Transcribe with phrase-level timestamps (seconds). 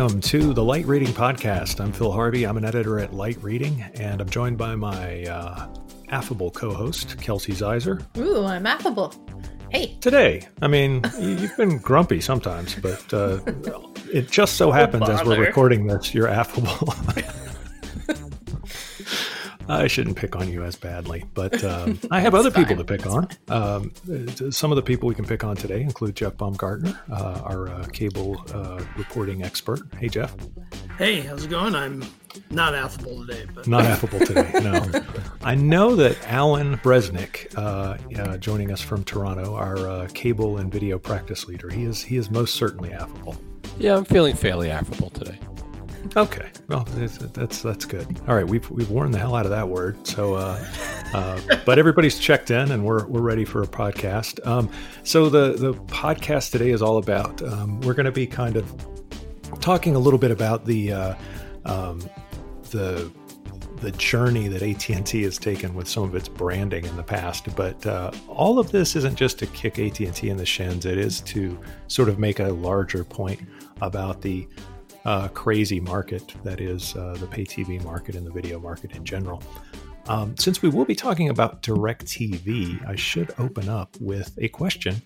[0.00, 1.78] welcome to the Light Reading Podcast.
[1.78, 2.44] I'm Phil Harvey.
[2.44, 5.68] I'm an editor at Light Reading, and I'm joined by my uh,
[6.08, 8.02] affable co host, Kelsey Zeiser.
[8.16, 9.12] Ooh, I'm affable.
[9.68, 9.98] Hey.
[10.00, 13.40] Today, I mean, you've been grumpy sometimes, but uh,
[14.10, 16.94] it just so happens as we're recording this, you're affable.
[19.70, 22.64] I shouldn't pick on you as badly, but um, I have other fine.
[22.64, 23.28] people to pick on.
[23.48, 23.92] Um,
[24.50, 27.86] some of the people we can pick on today include Jeff Baumgartner, uh, our uh,
[27.92, 29.80] cable uh, reporting expert.
[29.98, 30.34] Hey, Jeff.
[30.98, 31.74] Hey, how's it going?
[31.74, 32.04] I'm
[32.50, 34.50] not affable today, but not affable today.
[34.62, 34.84] No,
[35.42, 40.70] I know that Alan Bresnick, uh, uh, joining us from Toronto, our uh, cable and
[40.70, 43.36] video practice leader, he is he is most certainly affable.
[43.78, 45.38] Yeah, I'm feeling fairly affable today.
[46.16, 48.20] Okay, well that's that's good.
[48.26, 50.06] All right, we've we've worn the hell out of that word.
[50.06, 50.64] So, uh,
[51.12, 54.44] uh, but everybody's checked in, and we're we're ready for a podcast.
[54.46, 54.70] Um,
[55.04, 57.42] so the the podcast today is all about.
[57.42, 58.74] Um, we're going to be kind of
[59.60, 61.14] talking a little bit about the uh,
[61.64, 62.00] um,
[62.70, 63.10] the
[63.80, 67.54] the journey that AT&T has taken with some of its branding in the past.
[67.56, 70.84] But uh, all of this isn't just to kick AT&T in the shins.
[70.84, 73.40] It is to sort of make a larger point
[73.80, 74.46] about the
[75.04, 79.04] uh, crazy market that is uh, the pay TV market and the video market in
[79.04, 79.42] general.
[80.06, 85.00] Um, since we will be talking about DirecTV, I should open up with a question.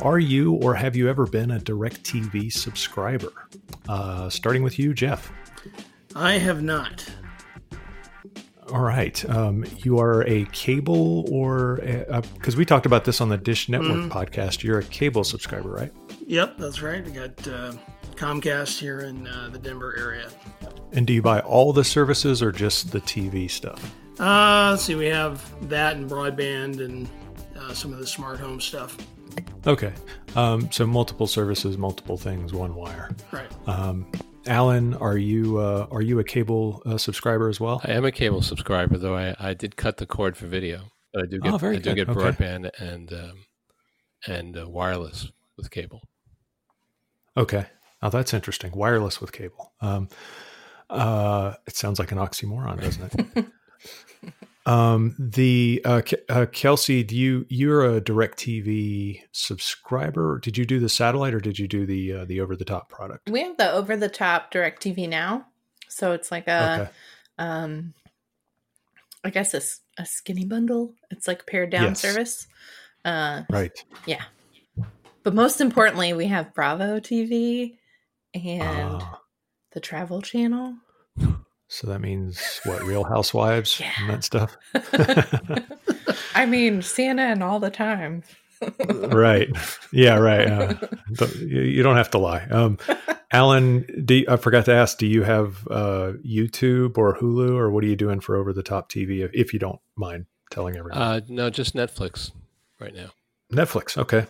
[0.00, 3.32] Are you or have you ever been a DirecTV subscriber?
[3.88, 5.30] Uh, starting with you, Jeff.
[6.14, 7.06] I have not.
[8.72, 9.28] All right.
[9.28, 11.76] Um, you are a cable or
[12.34, 14.08] because we talked about this on the Dish Network mm.
[14.08, 14.62] podcast.
[14.62, 15.92] You're a cable subscriber, right?
[16.26, 17.04] Yep, that's right.
[17.04, 17.72] We got uh,
[18.22, 20.28] Comcast here in uh, the Denver area.
[20.92, 23.92] And do you buy all the services or just the TV stuff?
[24.20, 24.94] Uh, let's see.
[24.94, 27.10] We have that and broadband and
[27.56, 28.96] uh, some of the smart home stuff.
[29.66, 29.92] Okay.
[30.36, 33.10] Um, so multiple services, multiple things, one wire.
[33.32, 33.50] Right.
[33.66, 34.06] Um,
[34.46, 37.80] Alan, are you uh, are you a cable uh, subscriber as well?
[37.84, 41.24] I am a cable subscriber, though I, I did cut the cord for video, but
[41.24, 42.20] I do get oh, I do get okay.
[42.20, 43.46] broadband and um,
[44.28, 46.02] and uh, wireless with cable.
[47.36, 47.66] Okay.
[48.02, 48.72] Oh, that's interesting.
[48.72, 49.72] Wireless with cable.
[49.80, 50.08] Um,
[50.90, 53.46] uh, it sounds like an oxymoron, doesn't it?
[54.66, 60.38] um, the uh, uh, Kelsey, do you you're a DirecTV subscriber?
[60.40, 62.88] Did you do the satellite or did you do the uh, the over the top
[62.88, 63.30] product?
[63.30, 65.46] We have the over the top DirecTV now,
[65.88, 66.90] so it's like a, okay.
[67.38, 67.94] um,
[69.24, 69.62] I guess a,
[70.02, 70.94] a skinny bundle.
[71.10, 72.00] It's like pared down yes.
[72.00, 72.46] service.
[73.04, 73.72] Uh, right.
[74.06, 74.22] Yeah.
[75.22, 77.76] But most importantly, we have Bravo TV
[78.34, 79.16] and uh,
[79.72, 80.76] the Travel Channel.
[81.68, 82.82] So that means what?
[82.82, 83.92] Real Housewives yeah.
[84.00, 84.56] and that stuff.
[86.34, 88.24] I mean, CNN all the time.
[88.88, 89.48] right.
[89.90, 90.18] Yeah.
[90.18, 90.46] Right.
[90.46, 90.74] Uh,
[91.38, 92.44] you don't have to lie.
[92.50, 92.78] Um,
[93.32, 94.98] Alan, do, I forgot to ask.
[94.98, 98.62] Do you have uh, YouTube or Hulu, or what are you doing for over the
[98.62, 99.24] top TV?
[99.24, 101.00] If, if, you don't mind telling everyone.
[101.00, 102.32] Uh, no, just Netflix
[102.78, 103.10] right now.
[103.50, 103.96] Netflix.
[103.96, 104.26] Okay.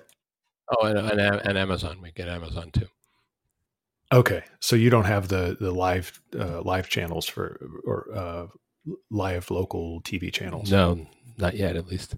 [0.71, 1.99] Oh, and, and, and Amazon.
[2.01, 2.87] We get Amazon too.
[4.13, 8.47] Okay, so you don't have the the live uh, live channels for or uh,
[9.11, 10.71] live local TV channels.
[10.71, 11.07] No,
[11.39, 12.15] not yet, at least.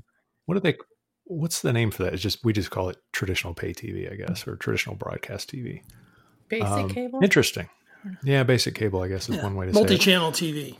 [0.47, 0.77] What are they?
[1.25, 2.12] What's the name for that?
[2.12, 5.82] It's just we just call it traditional pay TV, I guess, or traditional broadcast TV.
[6.49, 7.21] Basic um, cable.
[7.22, 7.69] Interesting.
[8.22, 9.43] Yeah, basic cable, I guess, is yeah.
[9.43, 9.78] one way to say.
[9.78, 10.76] multi-channel TV.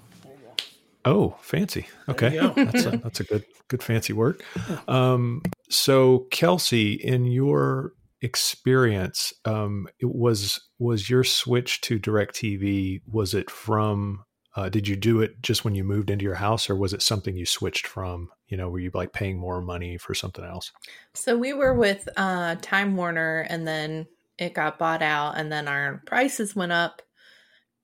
[1.07, 1.87] Oh, fancy.
[2.09, 4.43] Okay, that's a, that's a good good fancy word.
[4.89, 7.93] Um, so, Kelsey, in your
[8.23, 14.25] experience um, it was was your switch to DirecTV was it from
[14.57, 17.03] uh, did you do it just when you moved into your house or was it
[17.03, 18.31] something you switched from?
[18.49, 20.71] You know were you like paying more money for something else?
[21.13, 24.07] So we were with uh, time warner and then
[24.39, 27.03] it got bought out and then our prices went up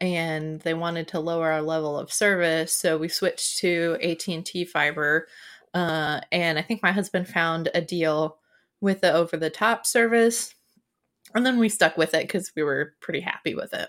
[0.00, 5.28] and they wanted to lower our level of service so we switched to at&t fiber
[5.74, 8.39] uh, and i think my husband found a deal
[8.80, 10.54] with the over the top service.
[11.34, 13.88] And then we stuck with it because we were pretty happy with it.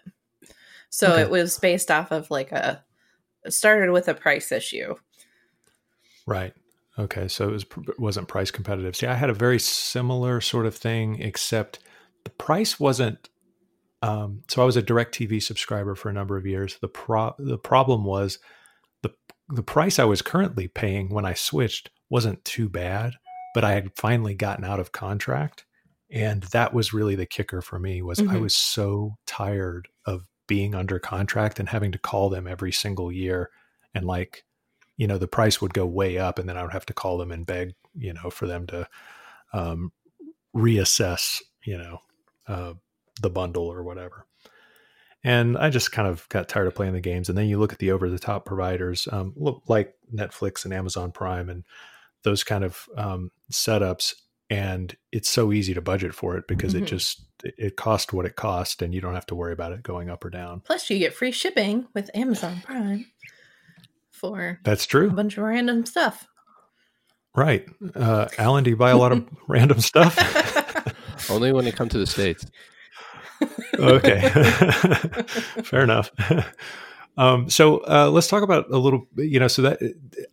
[0.90, 1.22] So okay.
[1.22, 2.84] it was based off of like a
[3.48, 4.96] started with a price issue.
[6.28, 6.54] Right.
[7.00, 7.28] Okay.
[7.28, 7.66] So it was
[7.98, 8.96] wasn't price competitive.
[8.96, 11.80] See, I had a very similar sort of thing, except
[12.24, 13.30] the price wasn't.
[14.04, 16.78] Um, so I was a DirecTV subscriber for a number of years.
[16.82, 18.40] The pro the problem was
[19.02, 19.12] the
[19.50, 23.14] the price I was currently paying when I switched wasn't too bad
[23.54, 25.66] but I had finally gotten out of contract.
[26.10, 28.36] And that was really the kicker for me was mm-hmm.
[28.36, 33.12] I was so tired of being under contract and having to call them every single
[33.12, 33.50] year
[33.94, 34.44] and like,
[34.98, 37.18] you know, the price would go way up and then I would have to call
[37.18, 38.88] them and beg, you know, for them to
[39.54, 39.94] um,
[40.56, 42.00] reassess, you know,
[42.48, 42.74] uh,
[43.22, 44.26] the bundle or whatever.
[45.24, 47.30] and I just kind of got tired of playing the games.
[47.30, 49.34] And then you look at the over the top providers, um,
[49.68, 51.64] like Netflix and Amazon Prime, and
[52.24, 54.14] those kind of um, setups,
[54.50, 56.84] and it's so easy to budget for it because mm-hmm.
[56.84, 59.84] it just it cost what it cost, and you don't have to worry about it
[59.84, 60.62] going up or down.
[60.62, 63.06] Plus, you get free shipping with Amazon Prime
[64.22, 65.08] for that's true.
[65.08, 66.28] A bunch of random stuff.
[67.36, 67.66] Right,
[67.96, 68.64] uh, Alan.
[68.64, 70.18] Do you buy a lot of random stuff?
[71.30, 72.46] Only when they come to the states.
[73.80, 74.30] okay,
[75.64, 76.12] fair enough.
[77.18, 79.08] Um, so uh, let's talk about a little.
[79.16, 79.80] You know, so that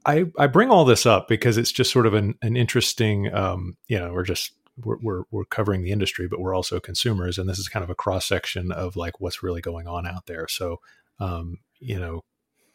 [0.07, 3.33] I I bring all this up because it's just sort of an an interesting.
[3.35, 4.53] Um, you know, we're just
[4.85, 7.91] we're, we're, we're covering the industry, but we're also consumers, and this is kind of
[7.91, 10.47] a cross section of like what's really going on out there.
[10.49, 10.81] So,
[11.21, 12.23] um, you know,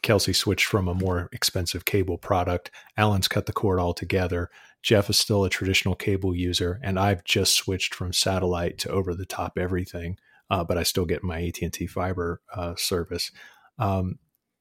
[0.02, 2.72] Kelsey switched from a more expensive cable product.
[2.98, 4.50] Alan's cut the cord altogether.
[4.82, 9.14] Jeff is still a traditional cable user, and I've just switched from satellite to over
[9.14, 10.18] the top everything.
[10.50, 13.32] Uh, but I still get my AT and T fiber uh, service.
[13.80, 14.20] Um,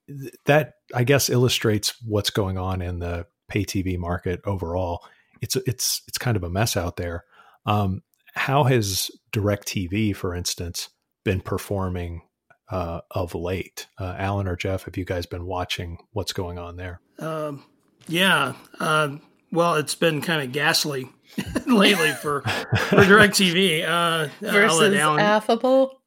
[0.08, 5.04] th- that I guess illustrates what's going on in the pay TV market overall.
[5.40, 7.24] It's it's it's kind of a mess out there.
[7.66, 8.02] Um,
[8.34, 10.88] how has DirecTV, for instance,
[11.24, 12.22] been performing
[12.70, 13.86] uh, of late?
[13.98, 17.00] Uh, Alan or Jeff, have you guys been watching what's going on there?
[17.18, 17.64] Um,
[18.08, 18.54] yeah.
[18.80, 19.16] Uh,
[19.50, 21.10] well, it's been kind of ghastly
[21.66, 23.86] lately for for DirecTV.
[23.86, 26.00] Uh, Versus Alan, affable.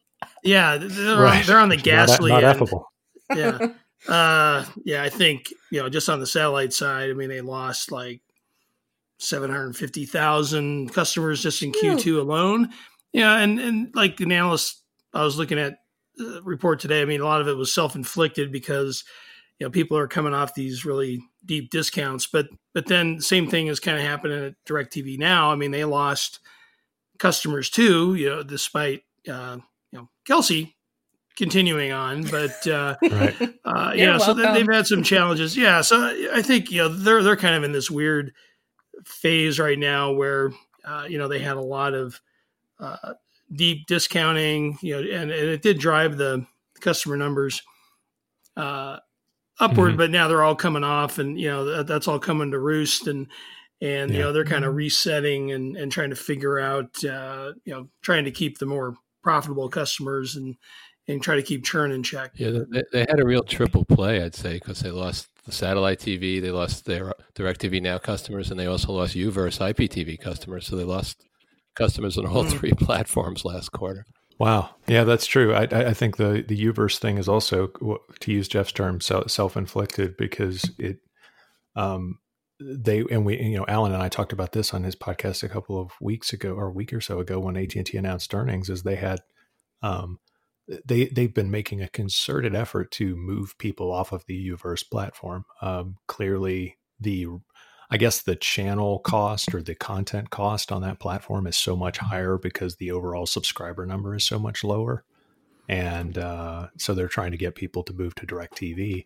[0.43, 1.41] Yeah, they're, right.
[1.41, 2.87] on, they're on the ghastly not, not affable.
[3.33, 3.59] Yeah.
[4.07, 7.09] Uh, yeah, I think you know just on the satellite side.
[7.09, 8.21] I mean, they lost like
[9.19, 12.69] 750,000 customers just in Q2 alone.
[13.13, 14.83] Yeah, and and like the analyst,
[15.13, 15.77] I was looking at
[16.17, 17.01] the report today.
[17.01, 19.03] I mean, a lot of it was self inflicted because
[19.59, 23.67] you know people are coming off these really deep discounts, but but then same thing
[23.67, 25.51] is kind of happening at Directv now.
[25.51, 26.39] I mean, they lost
[27.17, 28.15] customers too.
[28.15, 29.57] You know, despite uh,
[29.91, 30.74] you know Kelsey
[31.35, 33.35] continuing on, but uh, right.
[33.65, 35.55] uh, yeah, so they've had some challenges.
[35.55, 38.33] Yeah, so I think you know they're they're kind of in this weird
[39.05, 40.51] phase right now where
[40.85, 42.19] uh, you know they had a lot of
[42.79, 43.13] uh,
[43.53, 46.45] deep discounting, you know, and, and, it did drive the
[46.79, 47.61] customer numbers
[48.57, 48.97] uh,
[49.59, 49.97] upward, mm-hmm.
[49.97, 53.07] but now they're all coming off, and you know that, that's all coming to roost,
[53.07, 53.27] and
[53.81, 54.17] and yeah.
[54.17, 54.77] you know they're kind of mm-hmm.
[54.77, 58.95] resetting and and trying to figure out, uh, you know, trying to keep the more
[59.21, 60.55] profitable customers and
[61.07, 62.31] and try to keep churn in check.
[62.35, 65.99] Yeah, they, they had a real triple play, I'd say, because they lost the satellite
[65.99, 70.65] TV, they lost their DirecTV Now customers, and they also lost UVerse IPTV customers.
[70.67, 71.23] So they lost
[71.75, 72.49] customers on all hmm.
[72.49, 74.05] three platforms last quarter.
[74.37, 75.53] Wow, yeah, that's true.
[75.53, 77.67] I, I think the the UVerse thing is also,
[78.19, 80.97] to use Jeff's term, self inflicted because it,
[81.77, 82.19] um,
[82.59, 85.49] they and we, you know, Alan and I talked about this on his podcast a
[85.49, 88.33] couple of weeks ago or a week or so ago when AT and T announced
[88.33, 89.21] earnings, is they had,
[89.81, 90.19] um,
[90.85, 95.45] they they've been making a concerted effort to move people off of the Uverse platform.
[95.61, 97.27] Um, clearly, the
[97.89, 101.99] I guess the channel cost or the content cost on that platform is so much
[101.99, 105.03] higher because the overall subscriber number is so much lower,
[105.69, 109.05] and uh, so they're trying to get people to move to Directv,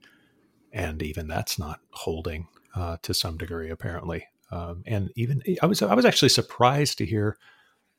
[0.72, 4.26] and even that's not holding uh, to some degree apparently.
[4.52, 7.38] Um, and even I was I was actually surprised to hear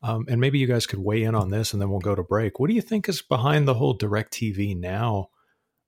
[0.03, 2.23] um, and maybe you guys could weigh in on this and then we'll go to
[2.23, 2.59] break.
[2.59, 5.29] What do you think is behind the whole DirecTV Now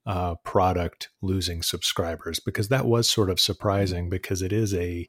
[0.04, 2.38] uh, product losing subscribers?
[2.38, 5.08] Because that was sort of surprising because it is a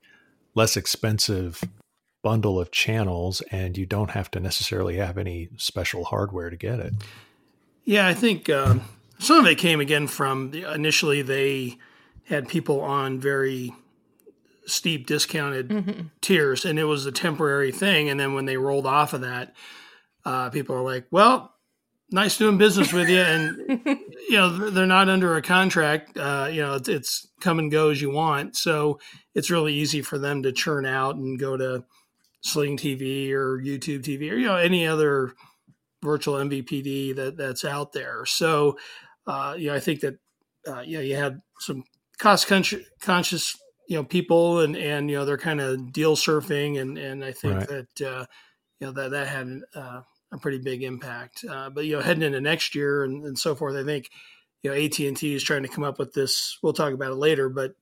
[0.56, 1.64] less expensive
[2.22, 6.80] bundle of channels and you don't have to necessarily have any special hardware to get
[6.80, 6.94] it.
[7.84, 8.82] Yeah, I think um,
[9.20, 11.78] some of it came again from the, initially they
[12.26, 13.74] had people on very
[14.66, 16.02] steep discounted mm-hmm.
[16.22, 18.10] tiers, and it was a temporary thing.
[18.10, 19.54] And then when they rolled off of that,
[20.26, 21.54] uh, people are like, "Well,
[22.12, 23.58] nice doing business with you," and
[24.30, 26.18] you know they're not under a contract.
[26.18, 29.00] Uh, you know, it's, it's, come and go as you want, so
[29.36, 31.84] it's really easy for them to churn out and go to
[32.42, 35.34] Sling TV or YouTube TV or you know any other
[36.04, 38.26] virtual MVPD that that's out there.
[38.26, 38.78] So,
[39.26, 40.16] uh, you know, I think that
[40.68, 41.84] uh, yeah, you had some
[42.18, 46.98] cost conscious you know people and and you know they're kind of deal surfing and
[46.98, 47.68] and I think right.
[47.68, 48.26] that uh,
[48.80, 51.46] you know that that had uh, a pretty big impact.
[51.50, 54.10] Uh, but you know heading into next year and, and so forth, I think
[54.62, 56.58] you know AT and T is trying to come up with this.
[56.62, 57.74] We'll talk about it later, but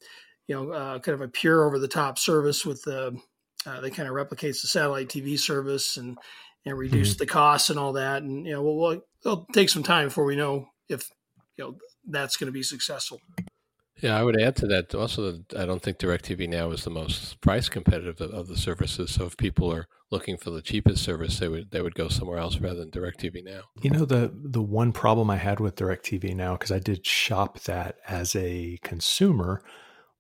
[0.48, 3.18] you know uh, kind of a pure over the top service with the
[3.66, 6.18] uh, that kind of replicates the satellite TV service and
[6.66, 7.20] and reduce mm-hmm.
[7.20, 8.24] the costs and all that.
[8.24, 11.10] And you know we'll, we'll it'll take some time before we know if
[11.58, 11.78] you know
[12.08, 13.20] that's going to be successful.
[14.02, 15.32] Yeah, I would add to that also.
[15.32, 19.12] That I don't think Directv now is the most price competitive of, of, the services.
[19.12, 22.40] So if people are looking for the cheapest service, they would they would go somewhere
[22.40, 23.62] else rather than Directv now.
[23.82, 27.60] You know the the one problem I had with Directv now because I did shop
[27.62, 29.62] that as a consumer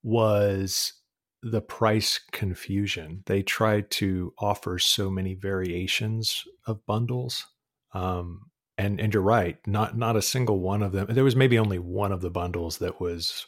[0.03, 0.93] was
[1.41, 3.23] the price confusion.
[3.25, 7.47] They tried to offer so many variations of bundles.
[7.93, 11.07] Um, and and you're right, not not a single one of them.
[11.09, 13.45] There was maybe only one of the bundles that was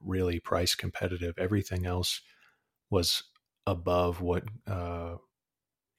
[0.00, 1.34] really price competitive.
[1.38, 2.20] Everything else
[2.90, 3.22] was
[3.66, 5.16] above what uh,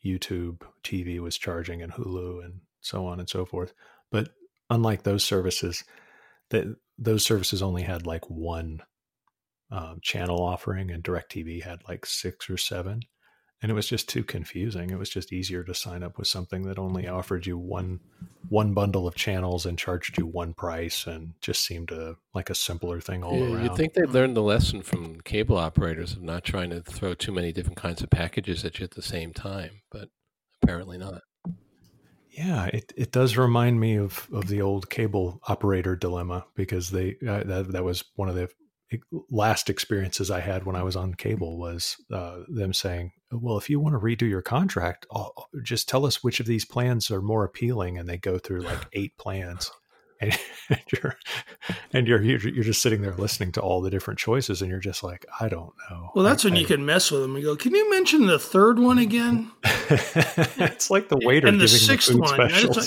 [0.06, 3.74] YouTube TV was charging and Hulu and so on and so forth.
[4.12, 4.30] But
[4.70, 5.84] unlike those services,
[6.50, 6.66] that
[6.98, 8.82] those services only had like one
[9.72, 13.02] um, channel offering, and DirecTV had like six or seven
[13.64, 14.90] and it was just too confusing.
[14.90, 18.02] It was just easier to sign up with something that only offered you one
[18.50, 22.56] one bundle of channels and charged you one price, and just seemed to like a
[22.56, 23.64] simpler thing all yeah, around.
[23.64, 27.32] You'd think they'd learned the lesson from cable operators of not trying to throw too
[27.32, 30.10] many different kinds of packages at you at the same time, but
[30.62, 31.22] apparently not.
[32.30, 37.16] Yeah, it, it does remind me of, of the old cable operator dilemma because they
[37.26, 38.50] uh, that that was one of the
[39.30, 43.70] last experiences I had when I was on cable was uh, them saying, "Well, if
[43.70, 47.22] you want to redo your contract, I'll, just tell us which of these plans are
[47.22, 49.72] more appealing." And they go through like eight plans,
[50.22, 50.38] and,
[50.70, 51.16] and you're
[51.94, 55.04] and you're you're just sitting there listening to all the different choices, and you're just
[55.04, 57.44] like, "I don't know." Well, that's I, when I, you can mess with them and
[57.44, 62.12] go, "Can you mention the third one again?" it's like the waiter and the sixth
[62.12, 62.40] the one.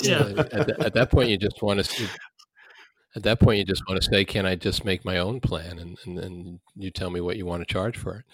[0.03, 0.43] Yeah.
[0.59, 2.07] At, at, that point, you just want to
[3.17, 5.79] at that point, you just want to say, "Can I just make my own plan?"
[5.79, 8.25] And, and and you tell me what you want to charge for it.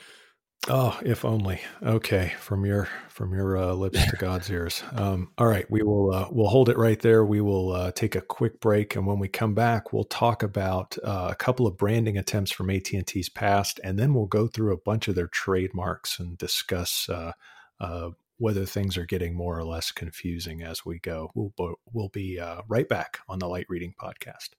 [0.69, 1.59] Oh, if only.
[1.81, 4.81] Okay, from your from your uh, lips to God's ears.
[4.93, 7.25] Um, all right, we will uh, we'll hold it right there.
[7.25, 10.97] We will uh, take a quick break, and when we come back, we'll talk about
[11.03, 14.47] uh, a couple of branding attempts from AT and T's past, and then we'll go
[14.47, 17.33] through a bunch of their trademarks and discuss uh,
[17.81, 21.29] uh, whether things are getting more or less confusing as we go.
[21.35, 24.51] We'll we'll be right back on the Light Reading Podcast.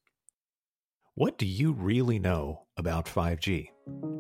[1.16, 3.68] What do you really know about 5G?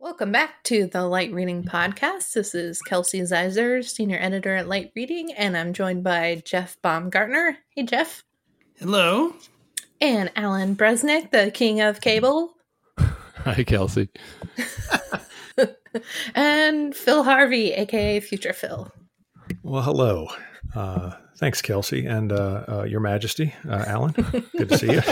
[0.06, 2.32] Welcome back to the Light Reading Podcast.
[2.32, 7.58] This is Kelsey Zeiser, Senior Editor at Light Reading, and I'm joined by Jeff Baumgartner.
[7.74, 8.22] Hey, Jeff.
[8.78, 9.34] Hello.
[10.00, 12.54] And Alan Bresnick, the King of Cable.
[12.98, 14.08] Hi, Kelsey.
[16.36, 18.88] and Phil Harvey, aka Future Phil.
[19.64, 20.28] Well, hello.
[20.72, 24.12] Uh, thanks, Kelsey, and uh, uh, Your Majesty, uh, Alan.
[24.56, 25.02] Good to see you.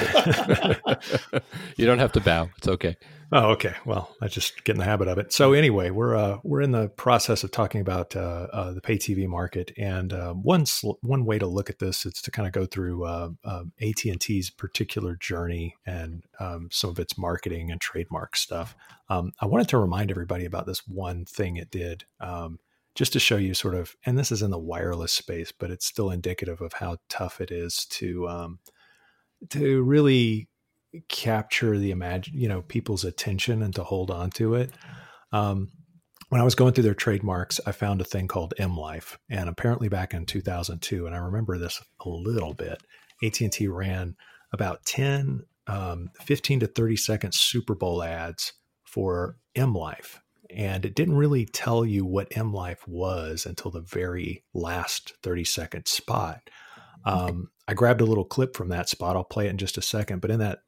[1.77, 2.97] you don't have to bow; it's okay.
[3.37, 3.75] Oh, okay.
[3.85, 5.33] Well, I just get in the habit of it.
[5.33, 8.97] So anyway, we're uh, we're in the process of talking about uh, uh, the pay
[8.97, 12.47] TV market, and uh, one sl- one way to look at this is to kind
[12.47, 17.19] of go through uh, um, AT and T's particular journey and um, some of its
[17.19, 18.77] marketing and trademark stuff.
[19.09, 22.61] Um, I wanted to remind everybody about this one thing it did, um,
[22.95, 25.87] just to show you sort of, and this is in the wireless space, but it's
[25.87, 28.61] still indicative of how tough it is to um,
[29.51, 30.49] to really
[31.09, 34.71] capture the imagine you know people's attention and to hold on to it
[35.33, 35.69] um,
[36.29, 39.49] when i was going through their trademarks i found a thing called m life and
[39.49, 42.83] apparently back in 2002 and i remember this a little bit
[43.23, 44.17] at&t ran
[44.53, 48.53] about 10 um, 15 to 30 second super bowl ads
[48.85, 50.21] for m life
[50.51, 55.45] and it didn't really tell you what m life was until the very last 30
[55.45, 56.51] second spot
[57.05, 59.17] um, I grabbed a little clip from that spot.
[59.17, 60.21] I'll play it in just a second.
[60.21, 60.61] But in that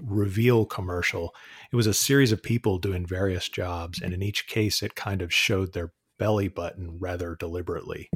[0.00, 1.34] reveal commercial.
[1.72, 5.22] It was a series of people doing various jobs, and in each case, it kind
[5.22, 8.08] of showed their belly button rather deliberately.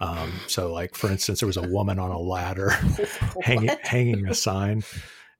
[0.00, 2.70] Um, so, like for instance, there was a woman on a ladder
[3.42, 4.82] hanging hanging a sign,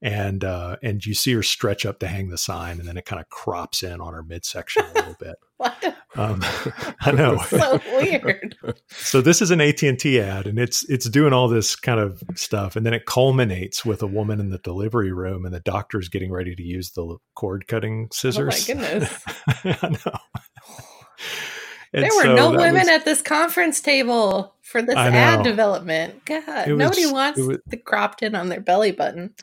[0.00, 3.04] and uh, and you see her stretch up to hang the sign, and then it
[3.04, 5.36] kind of crops in on her midsection a little bit.
[5.60, 6.42] Um,
[7.00, 8.56] I know, so weird.
[8.88, 12.00] so this is an AT and T ad, and it's it's doing all this kind
[12.00, 15.60] of stuff, and then it culminates with a woman in the delivery room, and the
[15.60, 18.68] doctor's getting ready to use the cord cutting scissors.
[18.68, 19.24] Oh my goodness!
[19.64, 20.18] I know.
[21.92, 26.24] And there were so no women was, at this conference table for this ad development.
[26.24, 29.34] God, nobody wants was, the cropped in on their belly button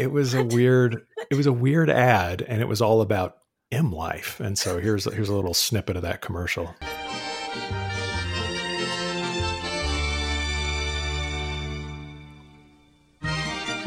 [0.00, 3.36] it was a weird it was a weird ad and it was all about
[3.72, 4.40] M Life.
[4.40, 6.74] And so here's here's a little snippet of that commercial.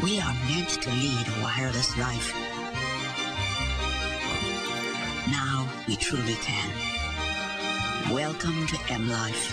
[0.02, 2.34] We are meant to lead a wireless life.
[5.30, 6.70] Now we truly can.
[8.10, 9.52] Welcome to M Life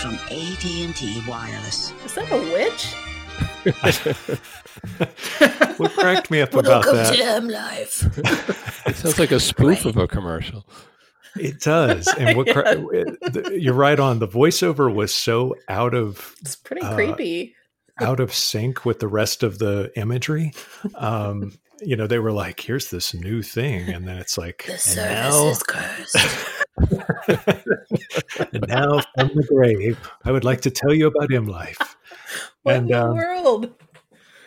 [0.00, 1.92] from AT&T Wireless.
[2.04, 2.94] Is that a witch?
[5.76, 7.14] What cracked me up about Welcome that?
[7.16, 8.04] to M Life.
[8.86, 10.66] It sounds like a spoof of a commercial.
[11.38, 14.18] It does, and what cra- the- you're right on.
[14.18, 17.54] The voiceover was so out of It's pretty Uh, creepy.
[18.00, 20.52] out of sync with the rest of the imagery.
[20.94, 24.72] Um, you know, they were like, "Here's this new thing," and then it's like, The
[24.72, 26.16] and service now, is cursed.
[28.52, 31.96] and now from the grave, I would like to tell you about M Life.
[32.62, 33.74] What and, in the um, world?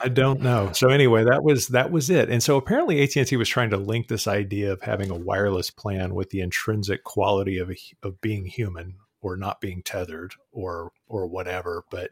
[0.04, 0.72] I don't know.
[0.74, 2.30] So anyway, that was that was it.
[2.30, 5.16] And so apparently AT and T was trying to link this idea of having a
[5.16, 10.34] wireless plan with the intrinsic quality of a, of being human or not being tethered
[10.52, 11.84] or or whatever.
[11.92, 12.12] But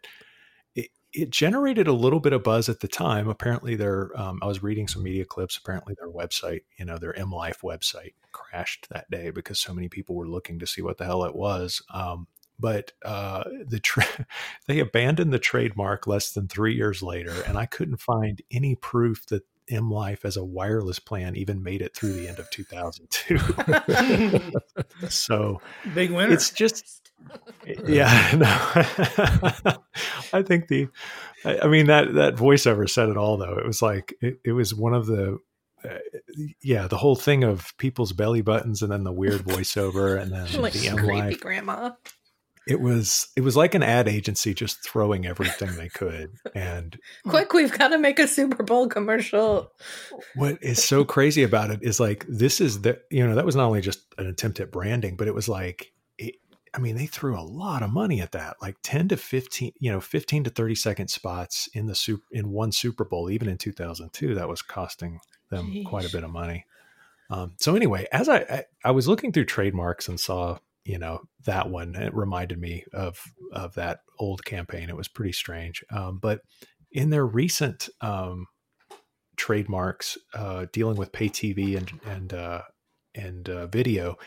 [0.76, 3.28] it, it generated a little bit of buzz at the time.
[3.28, 5.58] Apparently, their um, I was reading some media clips.
[5.58, 9.90] Apparently, their website, you know, their M Life website crashed that day because so many
[9.90, 11.82] people were looking to see what the hell it was.
[11.92, 12.28] Um,
[12.60, 14.28] but uh, the tra-
[14.68, 19.26] they abandoned the trademark less than three years later, and I couldn't find any proof
[19.28, 23.38] that M Life as a wireless plan even made it through the end of 2002.
[25.10, 25.62] so
[25.94, 26.34] Big winner.
[26.34, 27.12] it's just,
[27.86, 28.48] yeah, no.
[30.34, 30.88] I think the,
[31.46, 33.58] I I mean that that voiceover said it all though.
[33.58, 35.38] It was like it, it was one of the.
[35.82, 35.98] Uh,
[36.62, 40.62] yeah, the whole thing of people's belly buttons and then the weird voiceover and then
[40.62, 41.92] like the M creepy Life grandma.
[42.68, 46.98] It was it was like an ad agency just throwing everything they could and
[47.28, 49.72] Quick, we've got to make a Super Bowl commercial.
[50.36, 53.56] what is so crazy about it is like this is the you know that was
[53.56, 56.36] not only just an attempt at branding but it was like it,
[56.74, 59.92] i mean they threw a lot of money at that like 10 to 15 you
[59.92, 63.58] know 15 to 30 second spots in the soup in one super bowl even in
[63.58, 65.20] 2002 that was costing
[65.50, 66.66] them quite a bit of money
[67.32, 70.58] um, so anyway as I, I i was looking through trademarks and saw
[70.90, 71.96] you know that one.
[71.96, 73.22] It reminded me of
[73.54, 74.90] of that old campaign.
[74.90, 75.84] It was pretty strange.
[75.92, 76.42] Um, but
[76.92, 78.48] in their recent um,
[79.38, 82.62] trademarks uh, dealing with pay tv and and uh,
[83.14, 84.18] and uh, video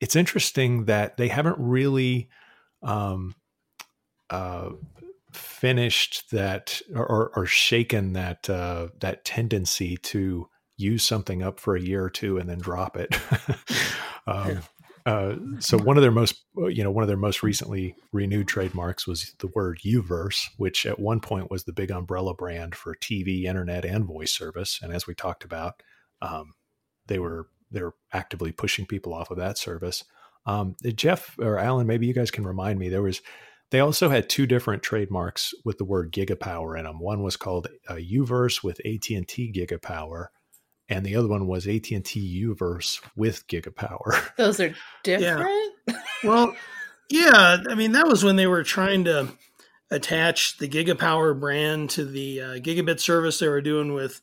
[0.00, 2.28] it's interesting that they haven't really
[2.82, 3.34] um,
[4.30, 4.70] uh,
[5.32, 11.82] finished that or, or, shaken that uh, that tendency to use something up for a
[11.82, 13.14] year or two and then drop it.
[14.26, 14.62] um,
[15.06, 19.06] uh, so one of their most, you know, one of their most recently renewed trademarks
[19.06, 23.44] was the word Uverse, which at one point was the big umbrella brand for TV,
[23.44, 24.78] internet, and voice service.
[24.82, 25.82] And as we talked about,
[26.22, 26.54] um,
[27.06, 30.04] they were they were actively pushing people off of that service.
[30.46, 32.88] Um, Jeff or Alan, maybe you guys can remind me.
[32.88, 33.22] There was
[33.70, 36.98] they also had two different trademarks with the word gigapower in them.
[36.98, 40.26] One was called uh, Uverse with AT and T gigapower,
[40.90, 44.34] and the other one was AT and T Uverse with gigapower.
[44.36, 44.74] Those are
[45.04, 45.72] different.
[46.24, 46.54] well,
[47.10, 47.58] yeah.
[47.68, 49.28] I mean, that was when they were trying to
[49.90, 54.20] attach the Gigapower brand to the uh, gigabit service they were doing with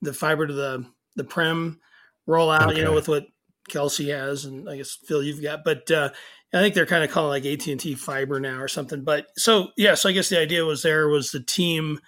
[0.00, 1.80] the fiber to the the prem
[2.28, 2.76] rollout.
[2.76, 3.26] You know, with what
[3.68, 5.90] Kelsey has, and I guess Phil you've got, but.
[5.90, 6.10] uh
[6.54, 9.04] I think they're kind of calling like AT and T Fiber now or something.
[9.04, 11.98] But so yeah, so I guess the idea was there was the team,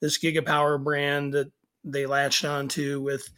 [0.00, 1.52] this Gigapower brand that
[1.84, 3.28] they latched onto with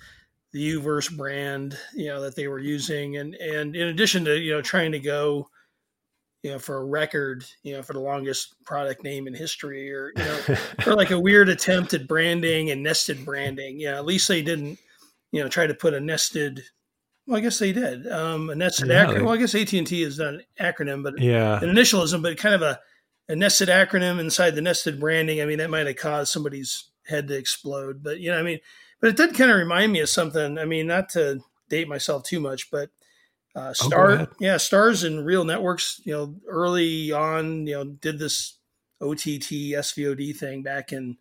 [0.52, 4.52] the Uverse brand, you know, that they were using, and and in addition to you
[4.52, 5.48] know trying to go,
[6.42, 10.12] you know, for a record, you know, for the longest product name in history, or
[10.16, 13.80] you know, or like a weird attempt at branding and nested branding.
[13.80, 14.78] Yeah, at least they didn't,
[15.32, 16.62] you know, try to put a nested.
[17.26, 18.06] Well, I guess they did.
[18.06, 19.14] Um, a nested Yeah, acronym.
[19.14, 22.22] they- Well, I guess AT and T is not an acronym, but yeah, an initialism,
[22.22, 22.78] but kind of a,
[23.30, 25.40] a nested acronym inside the nested branding.
[25.40, 28.02] I mean, that might have caused somebody's head to explode.
[28.02, 28.60] But you know, I mean,
[29.00, 30.58] but it did kind of remind me of something.
[30.58, 32.90] I mean, not to date myself too much, but
[33.56, 34.28] uh, Oh, Star, ahead.
[34.40, 36.00] yeah, Starz and RealNetworks.
[36.04, 38.58] You know, early on, you know, did this
[39.00, 41.16] OTT SVOD thing back in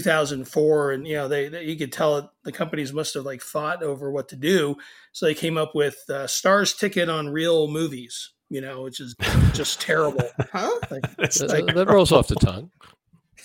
[0.00, 3.40] 2004, and you know, they, they you could tell it, the companies must have like
[3.40, 4.76] fought over what to do,
[5.12, 8.28] so they came up with uh, Starz Ticket on RealMovies.
[8.48, 9.16] You know, which is
[9.54, 10.28] just terrible.
[10.52, 10.70] Huh?
[10.88, 12.70] Like, It's That, like- that rolls off the tongue.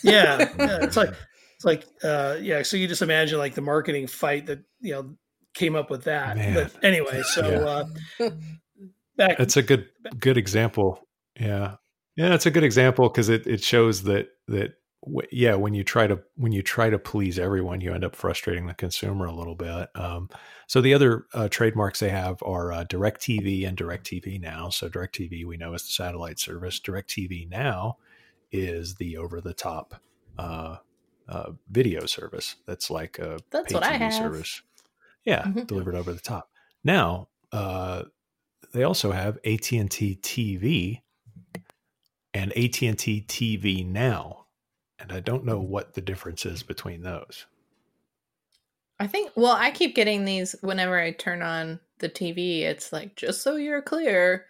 [0.03, 1.09] yeah, yeah, it's like
[1.61, 2.63] it's like uh, yeah.
[2.63, 5.15] So you just imagine like the marketing fight that you know
[5.53, 6.37] came up with that.
[6.37, 6.55] Man.
[6.55, 7.87] But anyway, so
[8.19, 8.29] uh,
[9.15, 9.87] back It's a good
[10.19, 11.07] good example.
[11.39, 11.75] Yeah.
[12.15, 14.73] Yeah, that's a good example because it, it shows that that
[15.05, 18.15] w- yeah, when you try to when you try to please everyone, you end up
[18.15, 19.89] frustrating the consumer a little bit.
[19.95, 20.29] Um,
[20.67, 24.69] so the other uh, trademarks they have are uh, DirecTV and DirecTV Now.
[24.69, 26.79] So DirecTV we know is the satellite service.
[26.79, 27.97] DirecTV Now
[28.51, 30.01] is the over the top
[30.39, 30.77] uh,
[31.31, 32.57] uh, video service.
[32.67, 34.13] That's like a That's pay what I have.
[34.13, 34.61] service.
[35.25, 35.65] Yeah, Mhm.
[35.67, 36.49] delivered over the top.
[36.83, 38.03] Now uh,
[38.73, 41.01] they also have AT and T TV
[42.33, 44.45] and AT and T TV Now,
[44.99, 47.45] and I don't know what the difference is between those.
[48.99, 49.31] I think.
[49.35, 52.61] Well, I keep getting these whenever I turn on the TV.
[52.61, 54.45] It's like just so you're clear.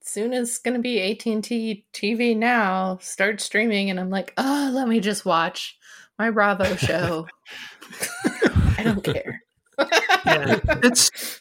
[0.00, 2.98] Soon as it's gonna be AT and T TV now.
[2.98, 5.78] Start streaming, and I'm like, oh, let me just watch
[6.18, 7.26] my Bravo show.
[8.78, 9.42] I don't care.
[10.24, 11.40] yeah, it's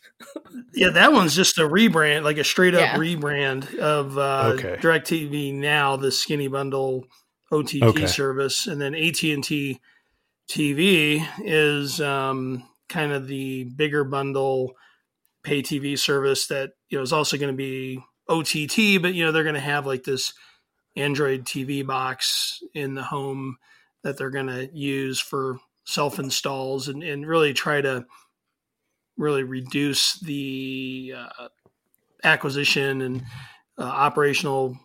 [0.73, 0.89] yeah.
[0.89, 2.97] That one's just a rebrand, like a straight up Yeah.
[2.97, 4.77] rebrand of uh, Okay.
[4.81, 7.05] Directv Now, the skinny bundle
[7.51, 8.05] OTT Okay.
[8.07, 9.79] service, and then AT and T
[10.49, 14.73] TV is um, kind of the bigger bundle
[15.43, 19.31] pay TV service that you know is also going to be OTT, but you know
[19.31, 20.33] they're going to have like this
[20.95, 23.57] Android TV box in the home
[24.07, 28.05] that they're going to use for self installs and, and really try to
[29.17, 31.47] really reduce the uh,
[32.23, 33.21] acquisition and
[33.77, 34.77] uh, operational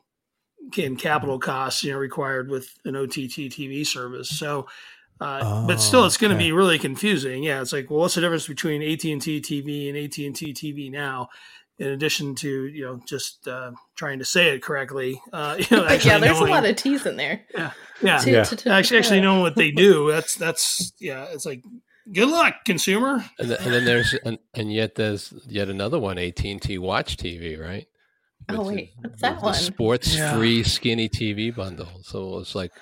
[0.76, 4.28] and capital costs you know required with an OTT TV service.
[4.28, 4.66] So,
[5.20, 6.46] uh, but still, Oh, it's going to okay.
[6.46, 7.44] be really confusing.
[7.44, 10.34] Yeah, it's like, well, what's the difference between AT and T TV and AT and
[10.34, 11.28] T TV now?
[11.82, 15.84] In addition to you know just uh, trying to say it correctly, uh, you know,
[15.86, 17.42] actually yeah, there's knowing, a lot of T's in there.
[17.54, 18.44] yeah, To- Yeah.
[18.44, 20.10] to- to- actually actually knowing what they do.
[20.10, 21.26] That's that's yeah.
[21.32, 21.62] It's like
[22.12, 23.24] good luck, consumer.
[23.38, 26.78] And, th- and then there's and, and yet there's yet another one, AT and T
[26.78, 27.86] Watch TV, right?
[28.48, 29.54] Oh, wait, the- what's that one?
[29.54, 30.36] Sports Yeah.
[30.36, 31.88] free skinny TV bundle.
[32.02, 32.72] So it's like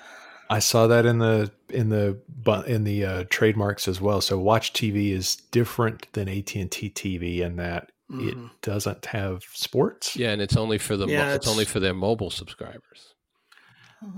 [0.49, 2.19] I saw that in the in the
[2.67, 4.21] in the uh, trademarks as well.
[4.21, 8.27] So Watch TV is different than AT and T TV in that Mhm.
[8.29, 10.15] it doesn't have sports.
[10.15, 13.13] yeah, and it's only for the mo- it's, it's- only for their mobile subscribers.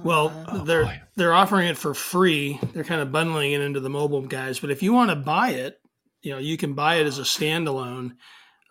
[0.03, 1.01] Well, Oh, they're boy.
[1.15, 2.57] they're offering it for free.
[2.73, 4.59] They're kind of bundling it into the mobile guys.
[4.59, 5.77] But if you want to buy it,
[6.21, 8.11] you know, you can buy it as a standalone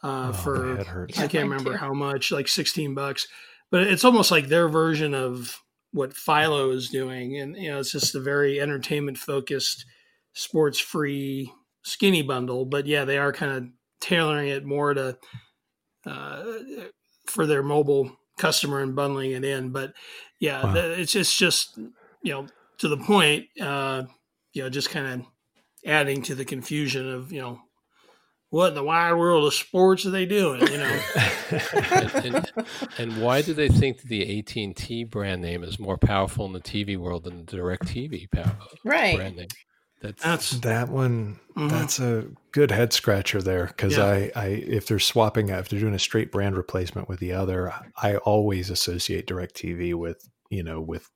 [0.02, 1.18] uh, Oh, for hurts.
[1.18, 3.28] I can't remember how much, like sixteen bucks.
[3.70, 5.60] But it's almost like their version of
[5.92, 9.84] what Philo is doing, and you know, it's just a very entertainment focused,
[10.32, 12.64] sports free skinny bundle.
[12.64, 13.64] But yeah, they are kind of
[14.02, 15.16] tailoring it more to
[16.04, 16.42] uh,
[17.26, 19.70] for their mobile customer and bundling it in.
[19.70, 19.94] But
[20.40, 20.72] yeah, Wow.
[20.72, 21.78] the- it's just just
[22.22, 22.46] you know
[22.78, 23.46] to the point.
[23.60, 24.04] Uh,
[24.52, 25.26] you know, just kind of
[25.86, 27.60] adding to the confusion of you know
[28.50, 30.60] what in the wide world of sports are they doing?
[30.60, 31.00] You know,
[31.50, 32.52] and, and,
[32.98, 36.44] and why do they think that the AT and T brand name is more powerful
[36.44, 39.16] in the TV world than the Direct TV power, Right.
[39.16, 39.48] brand name?
[40.02, 41.70] That's, that's That one, Mhm.
[41.70, 44.04] that's a good head scratcher there because Yeah.
[44.06, 47.72] I, I, if they're swapping, if they're doing a straight brand replacement with the other,
[47.96, 51.08] I always associate Directv with, you know, with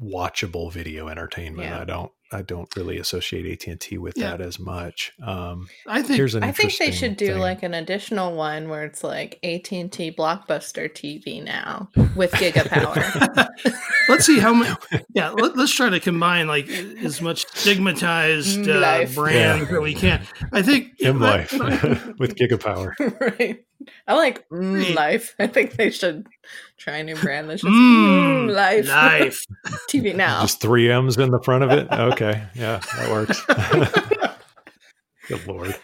[0.00, 1.68] watchable video entertainment.
[1.68, 1.80] Yeah.
[1.80, 4.30] I don't, I don't really associate AT and T with Yeah.
[4.30, 5.12] that as much.
[5.24, 7.38] Um, I think here's an I think they should do thing.
[7.38, 13.48] like an additional one where it's like AT and T Blockbuster TV now with Gigapower.
[14.08, 14.76] let's see how much.
[15.14, 19.14] Yeah, let, us try to combine like as much stigmatized uh, Life.
[19.14, 20.26] brands that we can.
[20.52, 21.52] I think in life
[22.18, 22.92] with Gigapower.
[23.38, 23.64] right.
[24.06, 25.34] I like mm, Life.
[25.38, 26.26] I think they should
[26.76, 28.88] try to new brand that's just Mm, mm, Life.
[28.88, 29.44] life.
[29.88, 30.42] TV now.
[30.42, 31.88] Just three M's in the front of it.
[31.92, 32.42] Okay.
[32.54, 33.40] Yeah, that works.
[35.28, 35.74] Good Lord.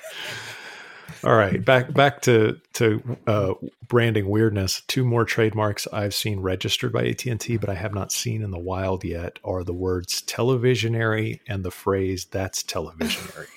[1.23, 3.53] All right, back back to to uh,
[3.89, 4.83] branding weirdness.
[4.87, 8.43] Two more trademarks I've seen registered by AT and T, but I have not seen
[8.43, 9.39] in the wild yet.
[9.45, 13.49] Are the words "televisionary" and the phrase "that's televisionary."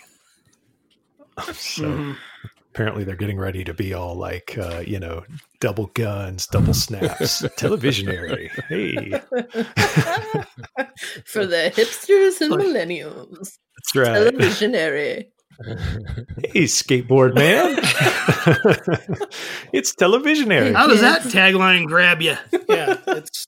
[1.54, 2.18] so Mhm.
[2.74, 5.24] Apparently, they're getting ready to be all like, uh, you know,
[5.60, 8.50] double guns, double snaps, televisionary.
[8.68, 9.12] Hey,
[11.26, 13.58] For the hipsters and Like- millennials.
[13.78, 14.34] that's right.
[14.34, 15.26] Televisionary.
[16.52, 17.76] Hey, skateboard man.
[19.72, 20.74] it's televisionary.
[20.74, 22.36] How does that tagline grab you?
[22.68, 23.46] Yeah, it's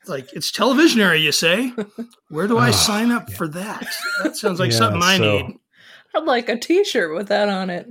[0.00, 1.20] it's like it's televisionary.
[1.22, 1.72] You say,
[2.28, 3.86] where do I Oh, sign up for that?
[4.22, 5.56] That sounds like Yeah, something I so- need.
[6.14, 7.88] I'd like a T-shirt with that on it.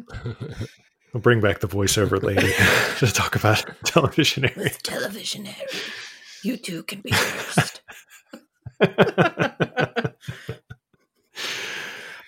[1.14, 2.54] We'll bring back the voiceover lady
[3.00, 4.56] to talk about televisionary.
[4.56, 7.82] With televisionary, you too can be first.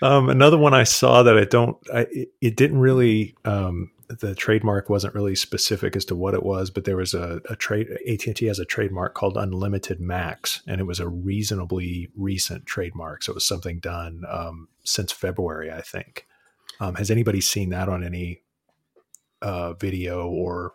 [0.02, 4.36] um, another one I saw that I don't, I, it, it didn't really um, the
[4.36, 7.90] trademark wasn't really specific as to what it was, but there was a, a trade.
[8.08, 12.66] AT and T has a trademark called Unlimited Max, and it was a reasonably recent
[12.66, 13.24] trademark.
[13.24, 16.26] So it was something done um, since February, I think.
[16.80, 18.42] Um, has anybody seen that on any
[19.42, 20.74] uh, video or?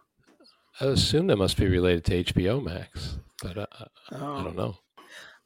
[0.81, 3.67] I assume that must be related to HBO Max, but uh,
[4.11, 4.45] I Oh.
[4.45, 4.77] don't know.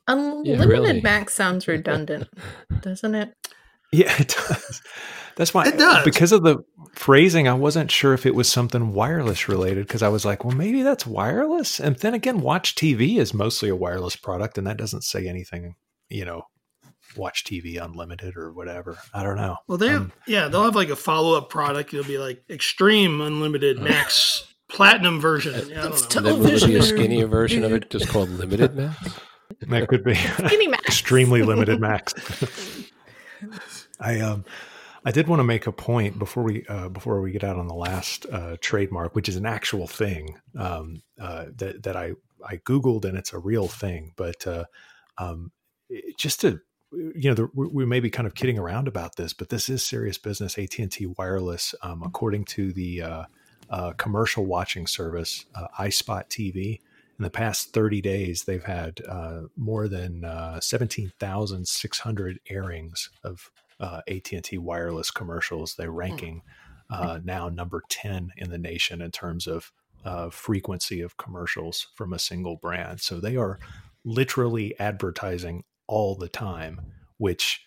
[0.07, 1.00] Unlimited really.
[1.00, 2.29] max sounds redundant,
[2.83, 3.35] doesn't it?
[3.90, 4.83] Yeah, it does.
[5.37, 6.05] That's why It does.
[6.05, 6.59] because of the
[6.94, 7.48] phrasing.
[7.48, 10.83] I wasn't sure if it was something wireless related because I was like, well, maybe
[10.83, 11.81] that's wireless.
[11.81, 15.77] And then again, Watch TV is mostly a wireless product, and that doesn't say anything.
[16.11, 16.42] You know,
[17.16, 18.98] Watch TV Unlimited or whatever.
[19.12, 19.57] I don't know.
[19.66, 21.92] Well, they have, Um, yeah, they'll have like a follow up product.
[21.94, 25.68] It'll be like Extreme Unlimited Max Platinum version.
[25.68, 26.35] Yeah, I It's don't know.
[26.35, 29.20] And then will there be a skinnier version of it just called Limited Max?
[29.61, 30.85] that could be Skinny max.
[30.87, 32.12] extremely limited max.
[34.00, 34.44] I um
[35.07, 37.68] I did want to make a point before we uh, before we get out on
[37.68, 42.12] the last uh, trademark, which is an actual thing um, uh, that that I
[42.46, 44.12] I googled and it's a real thing.
[44.16, 44.64] But uh,
[45.18, 45.53] um,
[46.18, 46.61] just to
[46.97, 49.85] you know, the, we may be kind of kidding around about this, but this is
[49.85, 50.59] serious business.
[50.59, 53.25] AT and T Wireless, um, according to the uh,
[53.71, 56.81] uh, commercial watching service uh, iSpot TV,
[57.19, 64.01] in the past 30 days, they've had uh, more than uh, 17,600 airings of uh,
[64.09, 65.77] AT&T wireless commercials.
[65.77, 66.43] They're ranking
[66.91, 69.73] uh, now number 10 in the nation in terms of
[70.05, 73.01] uh, frequency of commercials from a single brand.
[73.01, 73.59] So they are
[74.05, 76.81] literally advertising all the time,
[77.18, 77.62] which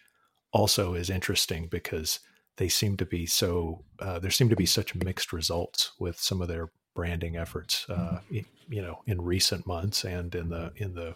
[0.53, 2.19] also is interesting because
[2.57, 6.41] they seem to be so uh, there seem to be such mixed results with some
[6.41, 10.95] of their branding efforts uh, y- you know in recent months and in the in
[10.95, 11.13] the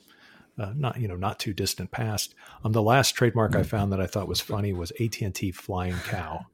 [0.59, 3.99] uh, not you know not too distant past um the last trademark i found that
[4.01, 6.45] i thought was funny was at&t flying cow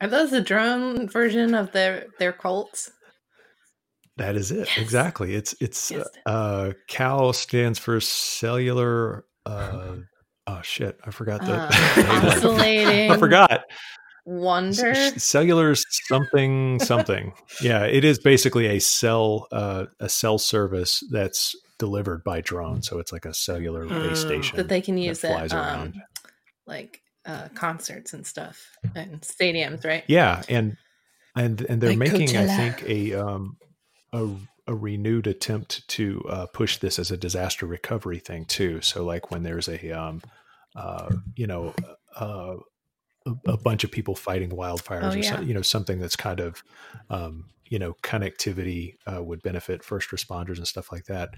[0.00, 2.92] Are those the drone version of their their Colts?
[4.18, 4.78] that is it Yes.
[4.78, 6.06] exactly it's it's Yes.
[6.26, 9.96] uh cow stands for cellular uh
[10.46, 11.70] oh shit i forgot that.
[11.98, 13.10] Uh, oscillating.
[13.10, 13.62] i forgot
[14.24, 14.90] Wonder.
[14.90, 15.74] S- cellular
[16.08, 22.40] something something yeah it is basically a cell uh, a cell service that's delivered by
[22.40, 24.26] drone so it's like a cellular base Mm.
[24.26, 25.94] station that they can use that at flies um, around.
[26.68, 30.04] like uh, concerts and stuff and stadiums, right?
[30.06, 30.76] yeah and
[31.36, 33.56] and and they're Like making i think a um
[34.12, 34.28] a,
[34.66, 39.30] a renewed attempt to uh, push this as a disaster recovery thing too so like
[39.30, 40.22] when there's a um
[40.76, 41.74] uh you know
[42.18, 42.54] uh
[43.26, 45.40] a, a bunch of people fighting wildfires Oh, or yeah.
[45.40, 46.62] you know something that's kind of
[47.10, 51.30] um you know connectivity uh, would benefit first responders and stuff like that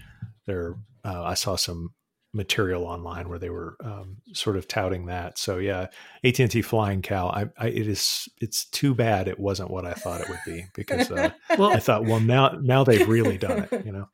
[0.45, 1.93] there uh, i saw some
[2.35, 5.87] material online where they were um, sort of touting that so yeah
[6.23, 10.21] at&t flying cow I, I it is it's too bad it wasn't what i thought
[10.21, 13.91] it would be because uh, i thought well now now they've really done it you
[13.91, 14.09] know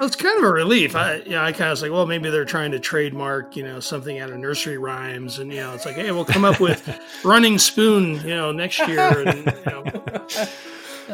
[0.00, 0.96] it's kind of a relief.
[0.96, 3.78] I, yeah, I kind of was like, well, maybe they're trying to trademark, you know,
[3.78, 6.98] something out of nursery rhymes, and you know, it's like, hey, we'll come up with
[7.24, 9.84] running spoon, you know, next year, and you know,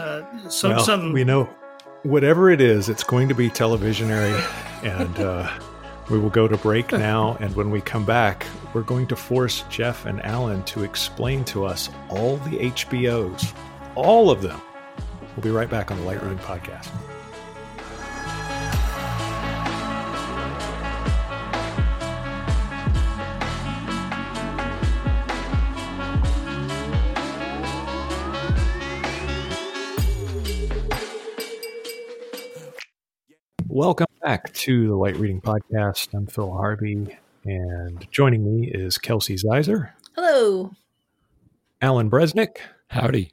[0.01, 1.13] uh, some well, something.
[1.13, 1.49] we know
[2.05, 4.33] whatever it is it's going to be televisionary
[4.85, 5.51] and uh,
[6.11, 9.65] we will go to break now and when we come back we're going to force
[9.69, 13.53] jeff and alan to explain to us all the hbos
[13.99, 14.61] all of them.
[15.35, 16.89] We'll be right back on the light Reading podcast.
[33.67, 36.15] Welcome back to the Light Reading Podcast.
[36.15, 40.73] I'm Phil Harvey, and joining me is Kelsey Zeiser, Hello.
[41.81, 42.57] Alan Bresnick,
[42.89, 43.33] Howdy.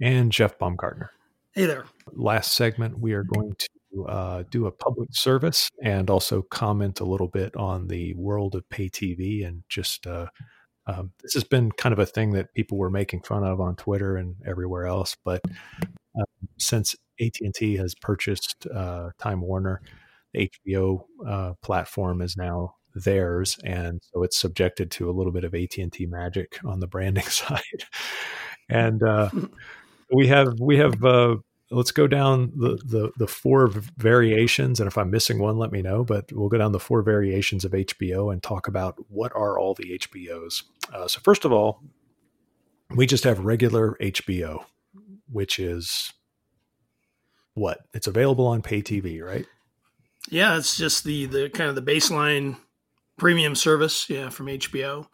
[0.00, 1.10] and Jeff Baumgartner.
[1.54, 1.84] hey there.
[2.12, 7.04] Last segment, we are going to uh, do a public service and also comment a
[7.04, 10.06] little bit on the world of pay TV and just.
[10.06, 10.26] Uh,
[10.86, 13.74] um, this has been kind of a thing that people were making fun of on
[13.74, 15.40] Twitter and everywhere else, but
[16.14, 16.26] um,
[16.58, 19.80] since AT&T has purchased uh, Time Warner,
[20.32, 25.44] the HBO uh, platform is now theirs, and so it's subjected to a little bit
[25.44, 27.84] of AT&T magic on the branding side.
[28.68, 29.30] And uh,
[30.12, 31.36] we have we have uh,
[31.70, 35.82] let's go down the, the the four variations, and if I'm missing one, let me
[35.82, 36.04] know.
[36.04, 39.74] But we'll go down the four variations of HBO and talk about what are all
[39.74, 40.62] the HBOs.
[40.92, 41.82] Uh, so first of all,
[42.94, 44.64] we just have regular HBO,
[45.30, 46.12] which is
[47.54, 49.46] what it's available on pay TV, right?
[50.30, 52.56] Yeah, it's just the the kind of the baseline
[53.18, 55.06] premium service, yeah, from HBO,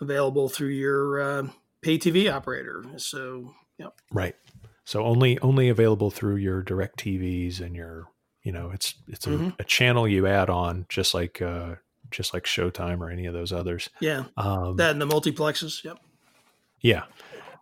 [0.00, 1.48] available through your uh,
[1.82, 2.84] pay TV operator.
[2.96, 3.92] So Yep.
[4.10, 4.34] Right.
[4.84, 8.08] So only only available through your direct TVs and your
[8.42, 9.54] you know it's it's a, Mhm.
[9.58, 11.74] a channel you add on just like uh
[12.10, 13.90] just like Showtime or any of those others.
[14.00, 14.24] Yeah.
[14.36, 15.82] Um, That and the multiplexes.
[15.84, 15.98] Yep.
[16.80, 17.02] Yeah.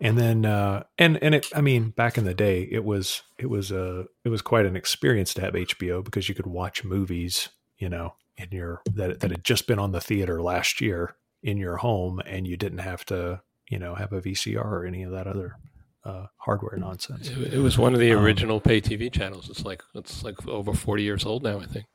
[0.05, 3.47] And then uh and and it I mean back in the day it was it
[3.47, 7.49] was a it was quite an experience to have HBO because you could watch movies,
[7.79, 11.57] you know, in your that that had just been on the theater last year in
[11.57, 15.13] your home and you didn't have to, you know, have a VCR or any of
[15.13, 15.57] that other
[16.05, 17.31] uh hardware nonsense.
[17.31, 19.49] It, it was one of the Um, original pay TV channels.
[19.49, 21.61] It's like it's like over forty years old now.
[21.61, 21.87] I think.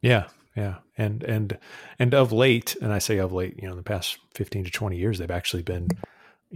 [0.00, 1.58] Yeah, yeah, and and
[1.98, 4.98] and of late, and I say of late, you know, the past fifteen to twenty
[4.98, 5.88] years, they've actually been,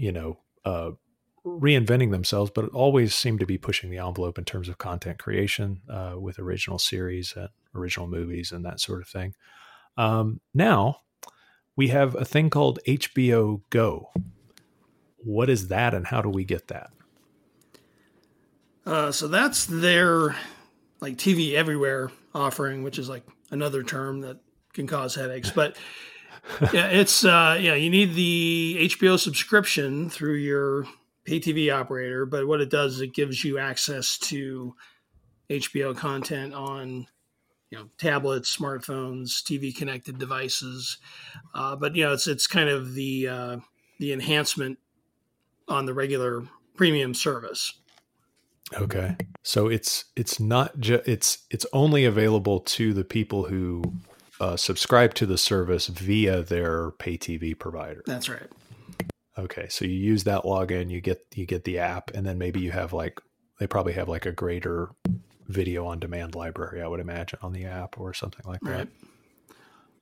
[0.00, 0.90] you know, uh,
[1.44, 5.82] reinventing themselves, but always seem to be pushing the envelope in terms of content creation
[5.90, 9.34] uh, with original series and original movies and that sort of thing.
[9.96, 11.00] Um, now
[11.76, 14.10] we have a thing called HBO Go.
[15.18, 16.90] What is that, and how do we get that?
[18.86, 20.34] Uh, so that's their
[21.00, 24.38] like TV everywhere offering, which is like another term that
[24.72, 25.50] can cause headaches.
[25.50, 25.76] But
[26.72, 30.84] yeah, it's uh, yeah, you need the HBO subscription through your
[31.24, 32.26] pay TV operator.
[32.26, 34.74] But what it does is it gives you access to
[35.48, 37.06] HBO content on
[37.70, 40.98] you know tablets, smartphones, TV connected devices.
[41.54, 43.56] Uh, but you know, it's it's kind of the uh,
[43.98, 44.78] the enhancement
[45.68, 46.44] on the regular
[46.76, 47.74] premium service.
[48.74, 49.16] Okay.
[49.42, 53.82] So it's it's not just it's it's only available to the people who
[54.40, 58.02] uh, subscribe to the service via their pay TV provider.
[58.06, 58.48] That's right.
[59.38, 59.68] Okay.
[59.68, 62.72] So you use that login, you get you get the app, and then maybe you
[62.72, 63.20] have like
[63.58, 64.90] they probably have like a greater
[65.46, 68.70] video on demand library, I would imagine, on the app or something like that.
[68.70, 68.88] Right.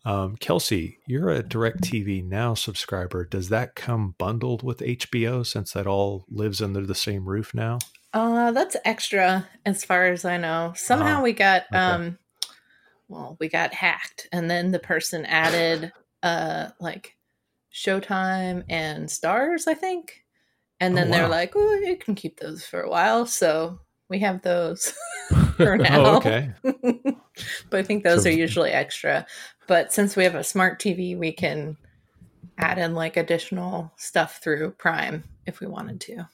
[0.04, 3.24] Um, Kelsey, you're a DirecTV Now subscriber.
[3.24, 7.78] Does that come bundled with HBO since that all lives under the same roof now?
[8.14, 10.72] Uh, that's extra as far as I know.
[10.76, 11.78] Somehow Oh, we got okay.
[11.78, 12.18] um
[13.08, 15.92] well, we got hacked and then the person added
[16.22, 17.16] uh like
[17.72, 20.24] Showtime and Starz, I think.
[20.80, 24.18] And Oh, then they're like, "Oh, you can keep those for a while." So we
[24.20, 24.92] have those
[25.56, 26.04] for now.
[26.04, 26.50] Oh, okay.
[26.62, 29.26] but I think those So- are usually extra.
[29.66, 31.76] But since we have a smart TV, we can
[32.56, 36.28] add in like additional stuff through Prime if we wanted to.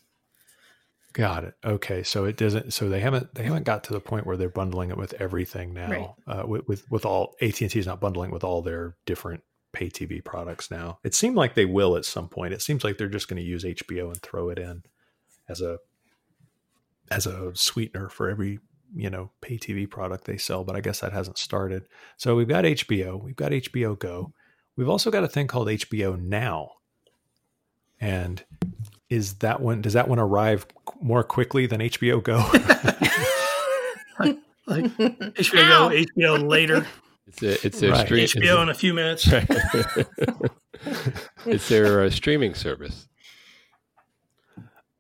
[1.15, 1.55] Got it.
[1.65, 2.73] Okay, so it doesn't.
[2.73, 3.35] So they haven't.
[3.37, 5.91] They haven't got to the point where they're bundling it with everything now.
[5.91, 6.11] Right.
[6.27, 9.45] Uh, with, with with all AT and T is not bundling with all their different
[9.73, 10.99] pay TV products now.
[11.05, 12.53] It seemed like they will at some point.
[12.53, 14.83] It seems like they're just going to use HBO and throw it in
[15.49, 15.79] as a
[17.13, 18.59] as a sweetener for every
[18.93, 20.65] you know pay TV product they sell.
[20.65, 21.87] But I guess that hasn't started.
[22.17, 23.23] So we've got HBO.
[23.23, 24.33] We've got HBO Go.
[24.75, 26.71] We've also got a thing called HBO Now.
[28.01, 28.45] And
[29.11, 29.83] is that one?
[29.83, 30.67] Does that one arrive
[31.01, 32.39] more quickly than HBO Go?
[34.67, 36.87] Like HBO Go, HBO later,
[37.27, 38.07] It's a, it's their Right.
[38.07, 38.25] stream.
[38.27, 39.29] HBO in a few minutes.
[41.47, 43.07] it's their uh, streaming service.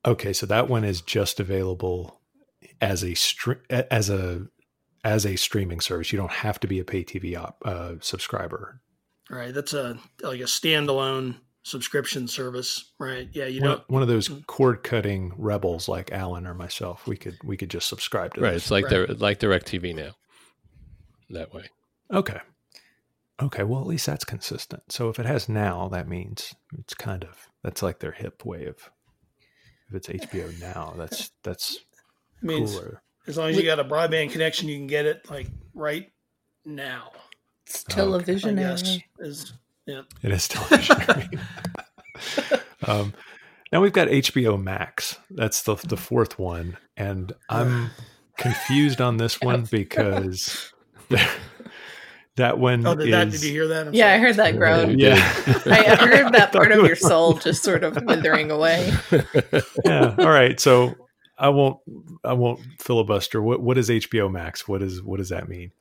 [0.04, 2.20] okay, so that one is just available
[2.82, 4.46] as a str- as a
[5.02, 6.12] as a streaming service.
[6.12, 8.82] You don't have to be a pay TV op, uh, subscriber.
[9.30, 9.54] Right.
[9.54, 12.92] That's a like a standalone subscription service.
[12.98, 13.28] Right.
[13.32, 13.46] Yeah.
[13.46, 14.46] You know, one of those mm.
[14.46, 18.44] cord cutting rebels like Alan or myself, we could we could just subscribe to it,
[18.44, 18.52] Right.
[18.52, 18.64] this.
[18.64, 18.90] It's like Right.
[18.90, 20.12] their like DirecTV now.
[21.30, 21.64] That way.
[22.12, 22.38] Okay.
[23.42, 24.92] Okay, well at least that's consistent.
[24.92, 28.66] So if it has now, that means it's kind of that's like their hip way
[28.66, 28.90] of
[29.88, 31.78] if it's HBO now, that's that's
[32.42, 33.02] I mean, cooler.
[33.26, 36.12] as long as you got a broadband connection, you can get it like right
[36.64, 37.10] now.
[37.66, 37.94] It's Oh, okay.
[37.94, 38.56] Television.
[38.56, 39.52] guess is
[39.86, 40.02] yeah.
[40.22, 40.96] It is television.
[42.86, 43.12] um,
[43.72, 45.18] now we've got HBO Max.
[45.30, 47.90] That's the the fourth one, and I'm
[48.36, 50.72] confused on this one because
[52.36, 53.28] that one Oh, did that?
[53.28, 53.88] is Did you hear that?
[53.88, 54.98] I'm Yeah, I heard that groan.
[54.98, 55.14] yeah.
[55.66, 58.92] I I heard that thought part of your was- soul just sort of withering away.
[59.84, 60.14] yeah.
[60.18, 60.58] All right.
[60.60, 60.94] So
[61.38, 61.78] I won't
[62.24, 63.42] I won't filibuster.
[63.42, 64.66] What what is HBO Max?
[64.68, 65.72] What is what does that mean?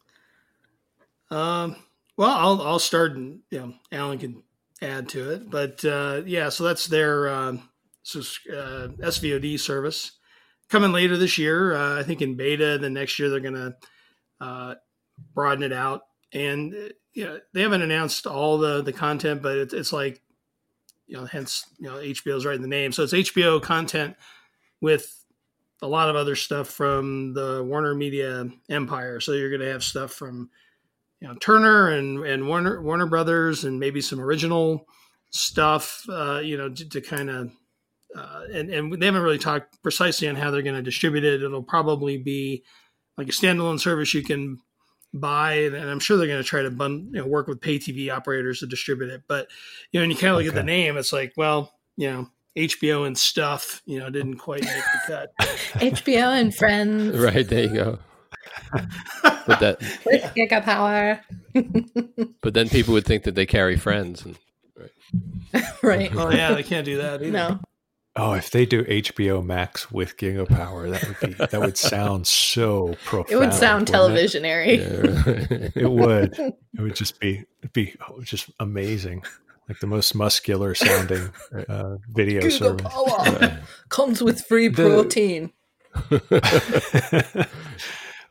[1.32, 1.76] Um,
[2.18, 4.44] well, I'll I'll start, and you know, Alan can
[4.82, 5.50] add to it.
[5.50, 7.70] But uh, yeah, so that's their um,
[8.16, 10.12] uh, SVOD service
[10.70, 11.76] coming later this year.
[11.76, 12.78] Uh, I think in beta.
[12.80, 13.76] Then next year they're going to
[14.40, 14.76] uh,
[15.34, 16.02] broaden it out,
[16.34, 20.22] and uh, you know they haven't announced all the the content, but it's, it's like
[21.08, 22.92] you know, hence you know HBO's right in the name.
[22.92, 24.16] So it's HBO content
[24.82, 25.24] with
[25.82, 29.20] a lot of other stuff from the Warner Media empire.
[29.20, 30.50] So you're going to have stuff from
[31.24, 34.86] you know Turner and and Warner Warner Brothers and maybe some original
[35.32, 36.04] stuff.
[36.10, 37.52] Uh, you know to, to kind of
[38.14, 41.42] uh, and and they haven't really talked precisely on how they're going to distribute it.
[41.42, 42.64] It'll probably be
[43.18, 44.60] like a standalone service you can
[45.14, 47.80] buy, and I'm sure they're going to try to bun, you know, work with pay
[47.80, 49.24] TV operators to distribute it.
[49.26, 49.48] But
[49.92, 50.58] you know, when you kind of look okay.
[50.58, 54.62] at the name, it's like, well, you know, HBO and stuff, you know, didn't quite
[54.62, 55.34] make the cut.
[55.40, 58.00] HBO and Friends, right there you go.
[59.46, 61.22] but that with GigaPower.
[62.42, 64.38] but then people would think that they carry Friends, and
[64.78, 65.84] right.
[65.84, 66.16] right.
[66.16, 67.32] Oh yeah, they can't do that either.
[67.32, 67.60] No.
[68.16, 72.96] Oh, if they do HBO Max with GigaPower, that would be that would sound so
[73.06, 73.32] profound.
[73.32, 74.78] It would sound televisionary.
[74.78, 75.72] It?
[75.76, 75.84] Yeah.
[75.84, 76.38] it would.
[76.76, 79.24] It would just be be just amazing,
[79.70, 81.30] like the most muscular sounding
[81.70, 82.92] uh, video Giga service.
[82.92, 85.52] Power comes with free protein.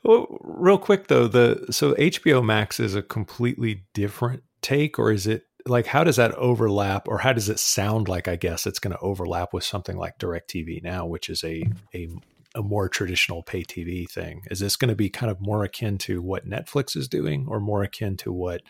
[0.02, 5.26] Well, real quick though, the so HBO Max is a completely different take, or is
[5.26, 8.80] it like how does that overlap or how does it sound like i guess it's
[8.80, 11.62] going to overlap with something like directv now which is a,
[11.94, 12.08] a
[12.54, 14.42] a more traditional pay tv thing?
[14.50, 17.60] Is this going to be kind of more akin to what netflix is doing or
[17.60, 18.62] more akin to what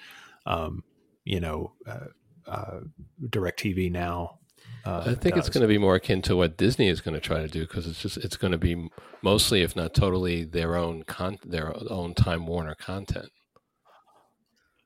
[0.46, 0.84] um,
[1.24, 2.06] you know uh,
[2.46, 2.80] uh,
[3.22, 4.38] directv now
[4.84, 5.46] uh, I think does.
[5.46, 7.60] it's going to be more akin to what Disney is going to try to do
[7.60, 8.88] because it's just it's going to be
[9.22, 13.30] mostly, if not totally, their own con their own Time Warner content.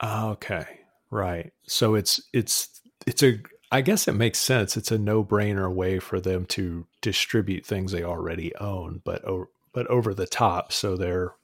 [0.02, 0.66] Okay,
[1.10, 1.52] Right.
[1.66, 3.40] So it's it's it's a
[3.70, 4.76] I guess it makes sense.
[4.76, 9.24] It's a no-brainer way for them to distribute things they already own, but
[9.72, 11.34] but over the top, so their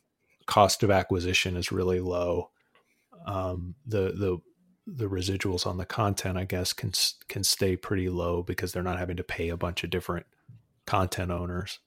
[0.47, 2.51] cost of acquisition is really low.
[3.27, 4.39] Um, the the
[4.87, 6.93] the residuals on the content, I guess, can
[7.29, 10.27] can stay pretty low because they're not having to pay a bunch of different
[10.87, 11.79] content owners.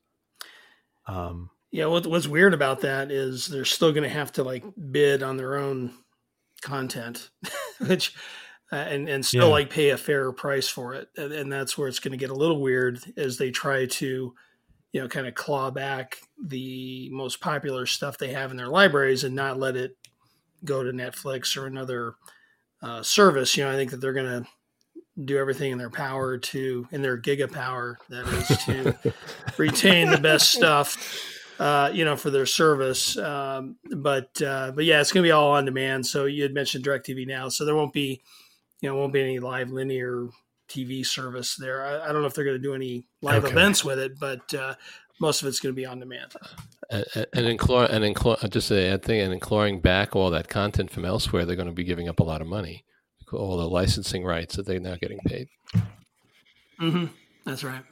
[1.07, 4.63] Um, yeah, what, what's weird about that is they're still going to have to like
[4.91, 5.93] bid on their own
[6.61, 7.29] content,
[7.79, 8.15] which
[8.71, 9.53] uh, and and still yeah.
[9.53, 12.29] like pay a fair price for it, and, and that's where it's going to get
[12.29, 14.33] a little weird as they try to,
[14.93, 19.23] you know, kind of claw back the most popular stuff they have in their libraries
[19.25, 19.97] and not let it
[20.63, 22.15] go to Netflix or another
[22.81, 23.55] uh, service.
[23.57, 24.49] You know, I think that they're going to
[25.23, 29.13] do everything in their power to in their giga power that is to
[29.57, 30.97] retain the best stuff
[31.59, 33.17] uh, you know, for their service.
[33.17, 36.05] Um, but uh, but yeah, it's going to be all on demand.
[36.05, 38.21] So you had mentioned Directv now, so there won't be,
[38.81, 40.27] you know, won't be any live linear
[40.69, 41.85] TV service there.
[41.85, 43.51] I, I don't know if they're going to do any live okay.
[43.51, 44.75] events with it, but uh,
[45.19, 46.33] most of it's going to be on demand.
[46.89, 50.47] And, and in and in just a add thing, and in clawing back all that
[50.47, 52.85] content from elsewhere, they're going to be giving up a lot of money,
[53.31, 55.47] all the licensing rights that they're now getting paid.
[56.79, 57.05] Mm-hmm.
[57.45, 57.83] That's right.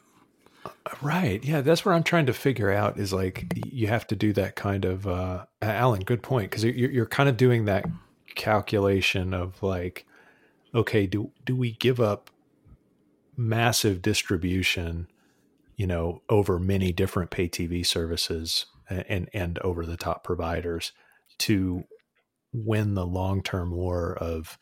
[1.02, 1.44] Right.
[1.44, 4.56] Yeah, that's what I'm trying to figure out is like you have to do that
[4.56, 7.86] kind of uh Alan, good point because you're you're kind of doing that
[8.36, 10.06] calculation of like
[10.74, 12.30] okay, do do we give up
[13.36, 15.08] massive distribution,
[15.84, 20.94] you know, over many different pay TV services and and over the top providers
[21.40, 21.84] to
[22.54, 24.58] win the long-term war of,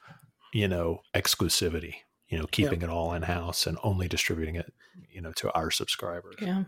[0.52, 1.94] you know, exclusivity,
[2.28, 2.90] you know, keeping yep.
[2.90, 4.74] it all in house and only distributing it
[5.12, 6.38] you know to our subscribers.
[6.42, 6.64] Yeah.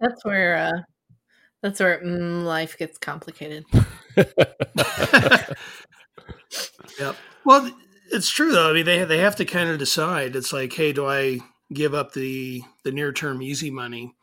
[0.00, 0.82] That's where uh
[1.62, 3.64] that's where mm, life gets complicated.
[6.98, 7.16] Yep.
[7.46, 7.70] Well
[8.12, 8.68] it's true though.
[8.68, 10.36] I mean they they have to kind of decide.
[10.36, 11.40] It's like hey do i
[11.72, 14.14] give up the the near term easy money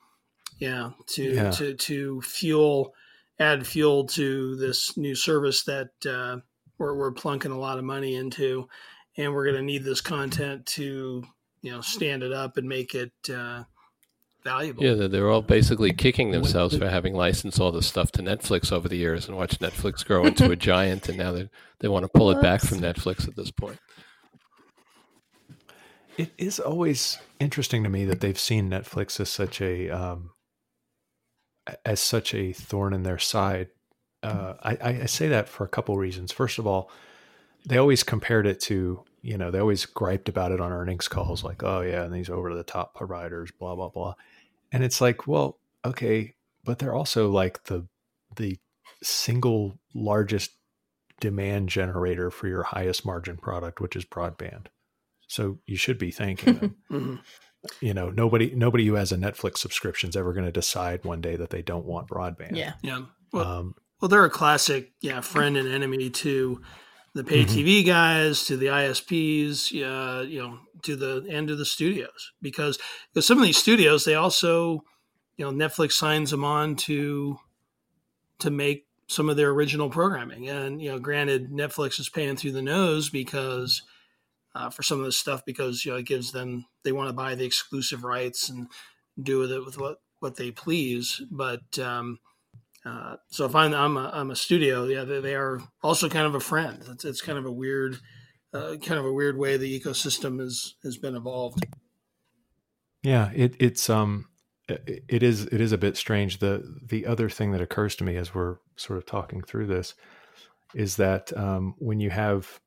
[0.60, 1.52] yeah to yeah.
[1.52, 2.94] to to fuel
[3.40, 6.38] add fuel to this new service that uh,
[6.78, 8.68] we're, we're plunking a lot of money into
[9.18, 11.24] and we're going to need this content to
[11.62, 13.64] you know stand it up and make it uh,
[14.46, 14.84] valuable.
[14.84, 18.88] Yeah, they're all basically kicking themselves for having licensed all the stuff to Netflix over
[18.88, 22.10] the years and watched Netflix grow into a giant, and now they they want to
[22.10, 23.80] pull it back from Netflix at this point.
[26.18, 30.32] It is always interesting to me that they've seen Netflix as such a um,
[31.84, 33.70] as such a thorn in their side.
[34.24, 36.32] Uh, I, I say that for a couple reasons.
[36.32, 36.90] First of all,
[37.66, 41.44] they always compared it to you know, they always griped about it on earnings calls,
[41.44, 44.14] like, oh yeah, and these over the top providers, blah blah blah.
[44.72, 47.88] And it's like, well, okay, but they're also like the
[48.36, 48.60] the
[49.02, 50.52] single largest
[51.20, 54.68] demand generator for your highest margin product, which is broadband.
[55.28, 56.76] So you should be thanking them.
[56.92, 57.16] mm-hmm.
[57.82, 61.22] You know, nobody nobody who has a Netflix subscription is ever going to decide one
[61.22, 62.56] day that they don't want broadband.
[62.56, 63.02] Yeah, yeah.
[63.34, 66.62] Well, um, well, they're a classic, yeah, friend and enemy to
[67.16, 67.58] the pay mm-hmm.
[67.58, 72.78] TV guys to the ISPs, uh, you know, to the end of the studios because
[73.14, 74.84] because some of these studios they also,
[75.38, 77.38] you know, Netflix signs them on to
[78.40, 82.52] to make some of their original programming, and you know, granted, Netflix is paying through
[82.52, 83.82] the nose because
[84.56, 87.14] uh, for some of this stuff because you know it gives them they want to
[87.14, 88.68] buy the exclusive rights and
[89.22, 91.22] do with it with what what they please.
[91.30, 92.20] But um,
[92.86, 96.26] uh, so if I'm I'm a, I'm a studio, yeah, they, they, are also kind
[96.26, 96.82] of a friend.
[96.90, 97.98] It's, it's kind of a weird,
[98.54, 101.66] uh, kind of a weird way the ecosystem has has been evolved.
[103.04, 104.30] Yeah, it, it's um,
[104.68, 106.40] it is it is a bit strange.
[106.40, 109.96] The the other thing that occurs to me as we're sort of talking through this
[110.74, 112.60] is that um, when you have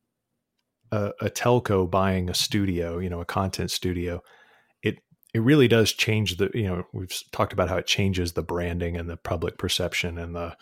[0.93, 4.23] a, a telco buying a studio, you know, a content studio,
[4.83, 4.99] it
[5.35, 8.97] it really does change the you know we've talked about how it changes the branding
[8.97, 10.57] and the public perception and the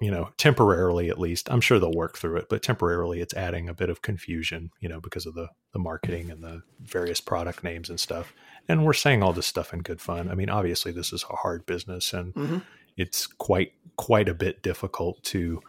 [0.00, 3.68] you know temporarily at least i'm sure they'll work through it but temporarily it's adding
[3.68, 7.62] a bit of confusion you know because of the the marketing and the various product
[7.62, 8.32] names and stuff
[8.68, 11.36] and we're saying all this stuff in good fun i mean obviously this is a
[11.36, 12.58] hard business and mm-hmm.
[12.96, 15.60] it's quite quite a bit difficult to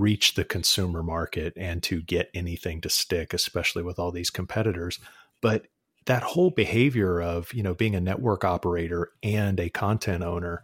[0.00, 4.98] reach the consumer market and to get anything to stick especially with all these competitors
[5.40, 5.66] but
[6.06, 10.62] that whole behavior of you know being a network operator and a content owner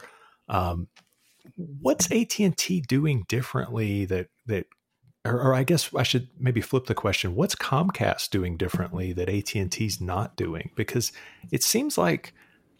[0.48, 0.88] um,
[1.56, 4.66] what's AT&T doing differently that that
[5.24, 7.34] or, or, I guess I should maybe flip the question.
[7.34, 10.70] What's Comcast doing differently that AT&T's not doing?
[10.76, 11.10] Because
[11.50, 12.32] it seems like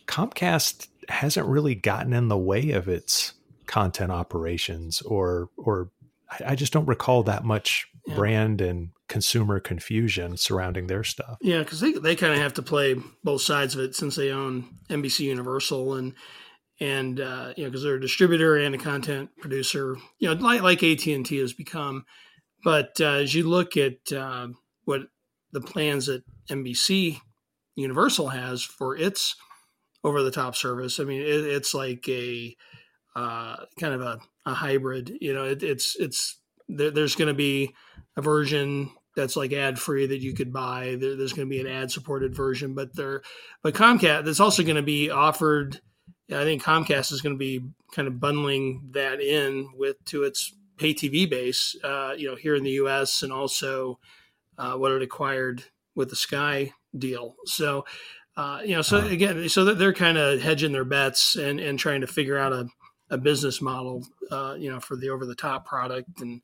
[0.07, 3.32] Comcast hasn't really gotten in the way of its
[3.66, 5.90] content operations or or
[6.31, 8.14] I, I just don't recall that much yeah.
[8.14, 11.37] brand and consumer confusion surrounding their stuff.
[11.41, 14.31] Yeah, because they, they kind of have to play both sides of it since they
[14.31, 16.14] own NBC Universal and
[16.79, 20.62] and uh, you know because they're a distributor and a content producer, you know, like
[20.62, 22.05] like AT and T has become.
[22.64, 24.49] But uh, as you look at uh,
[24.85, 25.03] what
[25.53, 27.20] the plans that NBC
[27.77, 29.37] Universal has for its
[30.03, 32.57] over the top service, I mean, it, it's like a
[33.14, 35.18] uh, kind of a, a hybrid.
[35.20, 37.74] You know, it, it's it's there, there's going to be
[38.16, 40.97] a version that's like ad free that you could buy.
[40.99, 43.22] There, there's going to be an ad supported version, but there,
[43.62, 45.80] but Comcast that's also going to be offered
[46.30, 50.53] I think Comcast is going to be kind of bundling that in with to its
[50.76, 53.22] pay TV base, uh, you know, here in the U.S.
[53.22, 53.99] and also
[54.59, 55.62] uh, what it acquired
[55.94, 57.36] with the Sky deal.
[57.44, 57.84] So,
[58.36, 62.01] uh, you know, so again, so they're kind of hedging their bets and and trying
[62.01, 62.66] to figure out a,
[63.11, 66.40] a business model, uh, you know, for the over the top product and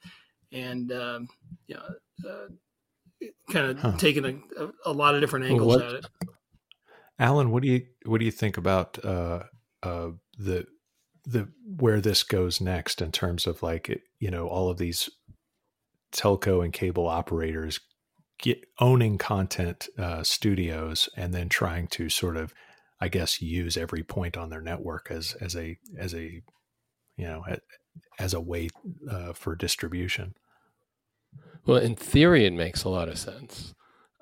[0.52, 1.28] and um,
[1.66, 3.96] you know, uh, kind of huh.
[3.96, 6.06] taking a, a, lot of different angles well, at it.
[7.18, 9.44] Alan, what do you what do you think about uh,
[9.82, 10.66] uh, the
[11.24, 15.08] the where this goes next in terms of like you know all of these
[16.12, 17.80] telco and cable operators
[18.38, 22.52] get owning content uh, studios and then trying to sort of
[23.02, 26.40] I guess use every point on their network as as a as a
[27.16, 27.44] you know
[28.20, 28.68] as a way
[29.10, 30.34] uh, for distribution.
[31.66, 33.74] Well, in theory, it makes a lot of sense.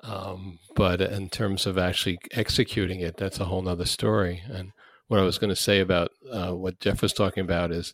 [0.02, 4.42] Um, but in terms of actually executing it, that's a whole nother story.
[4.50, 4.72] And
[5.08, 7.92] what I was going to say about uh, what Jeff was talking about is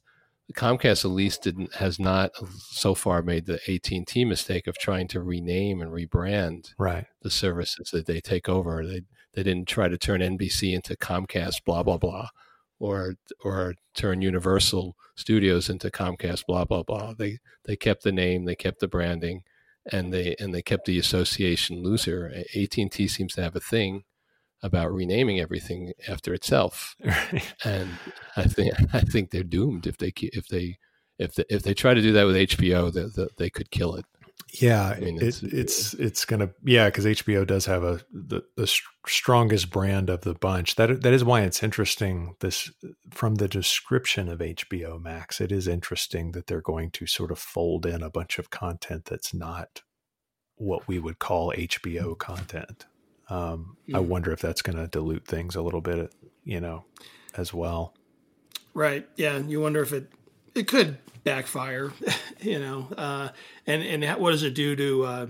[0.55, 2.31] Comcast at least didn't has not
[2.71, 7.07] so far made the AT and T mistake of trying to rename and rebrand right.
[7.23, 8.87] the services that they take over.
[8.87, 9.01] They
[9.37, 12.29] they didn't try to turn NBC into Comcast blah blah blah,
[12.81, 17.13] or or turn Universal Studios into Comcast blah blah blah.
[17.13, 19.43] They they kept the name, they kept the branding,
[19.93, 22.33] and they and they kept the association looser.
[22.57, 24.05] AT and T seems to have a thing
[24.63, 26.97] about renaming everything after itself.
[27.65, 27.91] and
[28.37, 30.79] I think I think they're doomed if they if they
[31.19, 33.97] if they, if they try to do that with HBO, they, they, they could kill
[33.97, 34.05] it.
[34.53, 38.43] Yeah, I mean, it's it, it's it's gonna yeah because HBO does have a the,
[38.57, 38.73] the
[39.07, 40.77] strongest brand of the bunch.
[40.77, 42.37] That that is why it's interesting.
[42.41, 42.71] This
[43.11, 47.39] from the description of HBO Max, it is interesting that they're going to sort of
[47.39, 49.83] fold in a bunch of content that's not
[50.57, 52.87] what we would call HBO content.
[53.29, 53.97] Um, mm.
[53.97, 56.85] I wonder if that's going to dilute things a little bit, you know,
[57.35, 57.95] as well.
[58.75, 59.09] Right.
[59.17, 59.39] Yeah.
[59.39, 60.11] You wonder if it
[60.57, 61.93] it could backfire,
[62.41, 63.29] you know, uh,
[63.67, 65.27] and and what does it do to uh,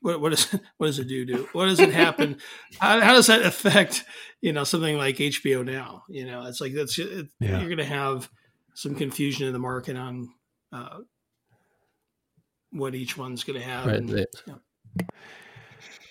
[0.00, 0.44] what what does
[0.78, 2.38] what does it do to what does it happen?
[2.78, 4.04] how, how, does that affect
[4.40, 6.04] you know something like HBO now?
[6.08, 7.58] You know, it's like that's it, yeah.
[7.58, 8.30] you're going to have
[8.74, 10.28] some confusion in the market on
[10.72, 10.98] uh,
[12.70, 13.86] what each one's going to have.
[13.86, 13.96] Right.
[13.96, 14.54] And, yeah.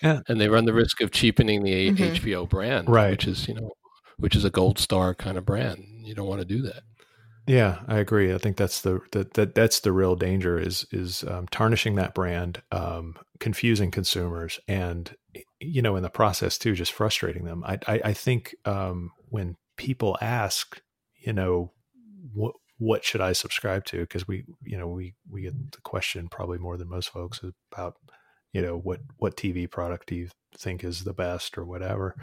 [0.02, 0.20] Yeah.
[0.28, 2.04] And they run the risk of cheapening the mm-hmm.
[2.04, 3.10] HBO brand, right.
[3.10, 3.72] which is, you know,
[4.16, 5.84] which is a gold star kind of brand.
[6.02, 6.82] You don't want to do that.
[7.48, 8.34] Yeah, I agree.
[8.34, 12.14] I think that's the that, that that's the real danger is is um, tarnishing that
[12.14, 15.16] brand, um, confusing consumers, and
[15.58, 17.64] you know, in the process too, just frustrating them.
[17.66, 20.82] I I, I think um, when people ask,
[21.16, 21.72] you know,
[22.34, 24.00] what what should I subscribe to?
[24.00, 27.40] Because we you know we we get the question probably more than most folks
[27.72, 27.94] about
[28.52, 32.14] you know, what what TV product do you think is the best or whatever.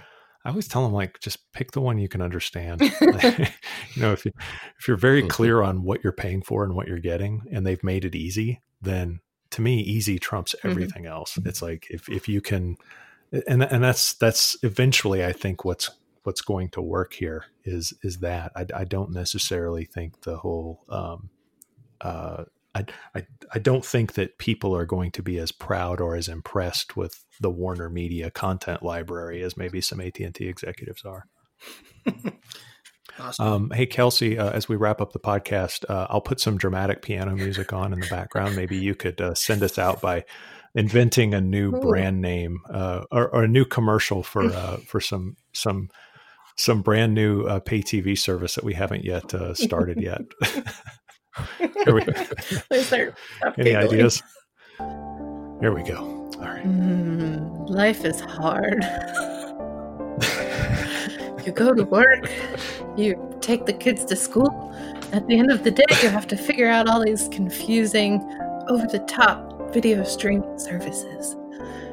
[0.45, 2.81] I always tell them like just pick the one you can understand.
[3.01, 4.31] you know, if you
[4.77, 5.29] if you're very mm-hmm.
[5.29, 8.61] clear on what you're paying for and what you're getting, and they've made it easy,
[8.81, 9.19] then
[9.51, 10.69] to me, easy trumps mm-hmm.
[10.69, 11.13] everything mm-hmm.
[11.13, 11.39] else.
[11.45, 12.77] It's like if if you can,
[13.47, 15.89] and and that's that's eventually I think what's
[16.23, 20.83] what's going to work here is is that I, I don't necessarily think the whole
[20.89, 21.29] um,
[22.01, 26.15] uh, I, I I don't think that people are going to be as proud or
[26.15, 31.03] as impressed with the Warner Media content library as maybe some AT and T executives
[31.05, 31.25] are.
[33.19, 33.45] awesome.
[33.45, 37.01] um, hey Kelsey, uh, as we wrap up the podcast, uh, I'll put some dramatic
[37.01, 38.55] piano music on in the background.
[38.55, 40.25] Maybe you could uh, send us out by
[40.75, 41.79] inventing a new Ooh.
[41.79, 45.89] brand name uh, or, or, a new commercial for uh, for some some
[46.57, 50.21] some brand new uh, pay TV service that we haven't yet uh, started yet.
[51.57, 52.13] Here we go.
[53.57, 54.21] Any ideas?
[55.61, 56.29] Here we go.
[56.37, 56.65] All right.
[56.65, 58.83] Mm, life is hard.
[61.45, 62.29] you go to work,
[62.97, 64.73] you take the kids to school.
[65.11, 68.21] At the end of the day, you have to figure out all these confusing,
[68.67, 71.35] over the top video streaming services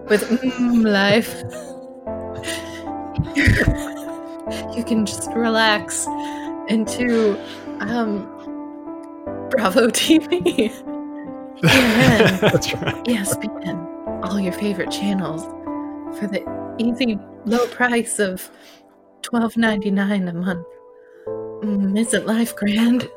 [0.09, 1.43] with mm, life
[4.77, 6.07] you can just relax
[6.69, 7.39] into
[7.81, 8.27] um,
[9.53, 10.73] Bravo TV.
[11.61, 13.05] That's right.
[13.05, 15.43] ESPN, all your favorite channels
[16.19, 16.43] for the
[16.79, 18.51] easy low price of
[19.21, 20.67] twelve ninety nine a month.
[21.27, 23.09] Mm, isn't life grand?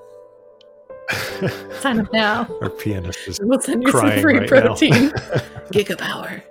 [1.80, 2.48] Sign up now.
[2.62, 4.92] Our pianist is we'll send you some free right protein.
[5.72, 6.44] Gigapower.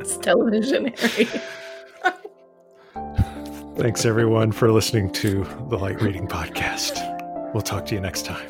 [0.00, 1.26] It's televisionary.
[3.76, 7.15] Thanks, everyone, for listening to the Light Reading Podcast.
[7.56, 8.46] We'll talk to you next time.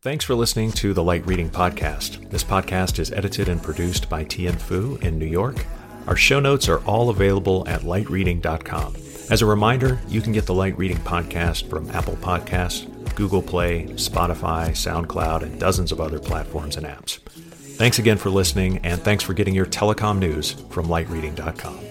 [0.00, 2.30] Thanks for listening to the Light Reading Podcast.
[2.30, 5.66] This podcast is edited and produced by Tian Fu in New York.
[6.06, 8.94] Our show notes are all available at lightreading.com.
[9.30, 13.84] As a reminder, you can get the Light Reading Podcast from Apple Podcasts, Google Play,
[13.96, 17.18] Spotify, SoundCloud, and dozens of other platforms and apps.
[17.76, 21.87] Thanks again for listening, and thanks for getting your telecom news from lightreading.com.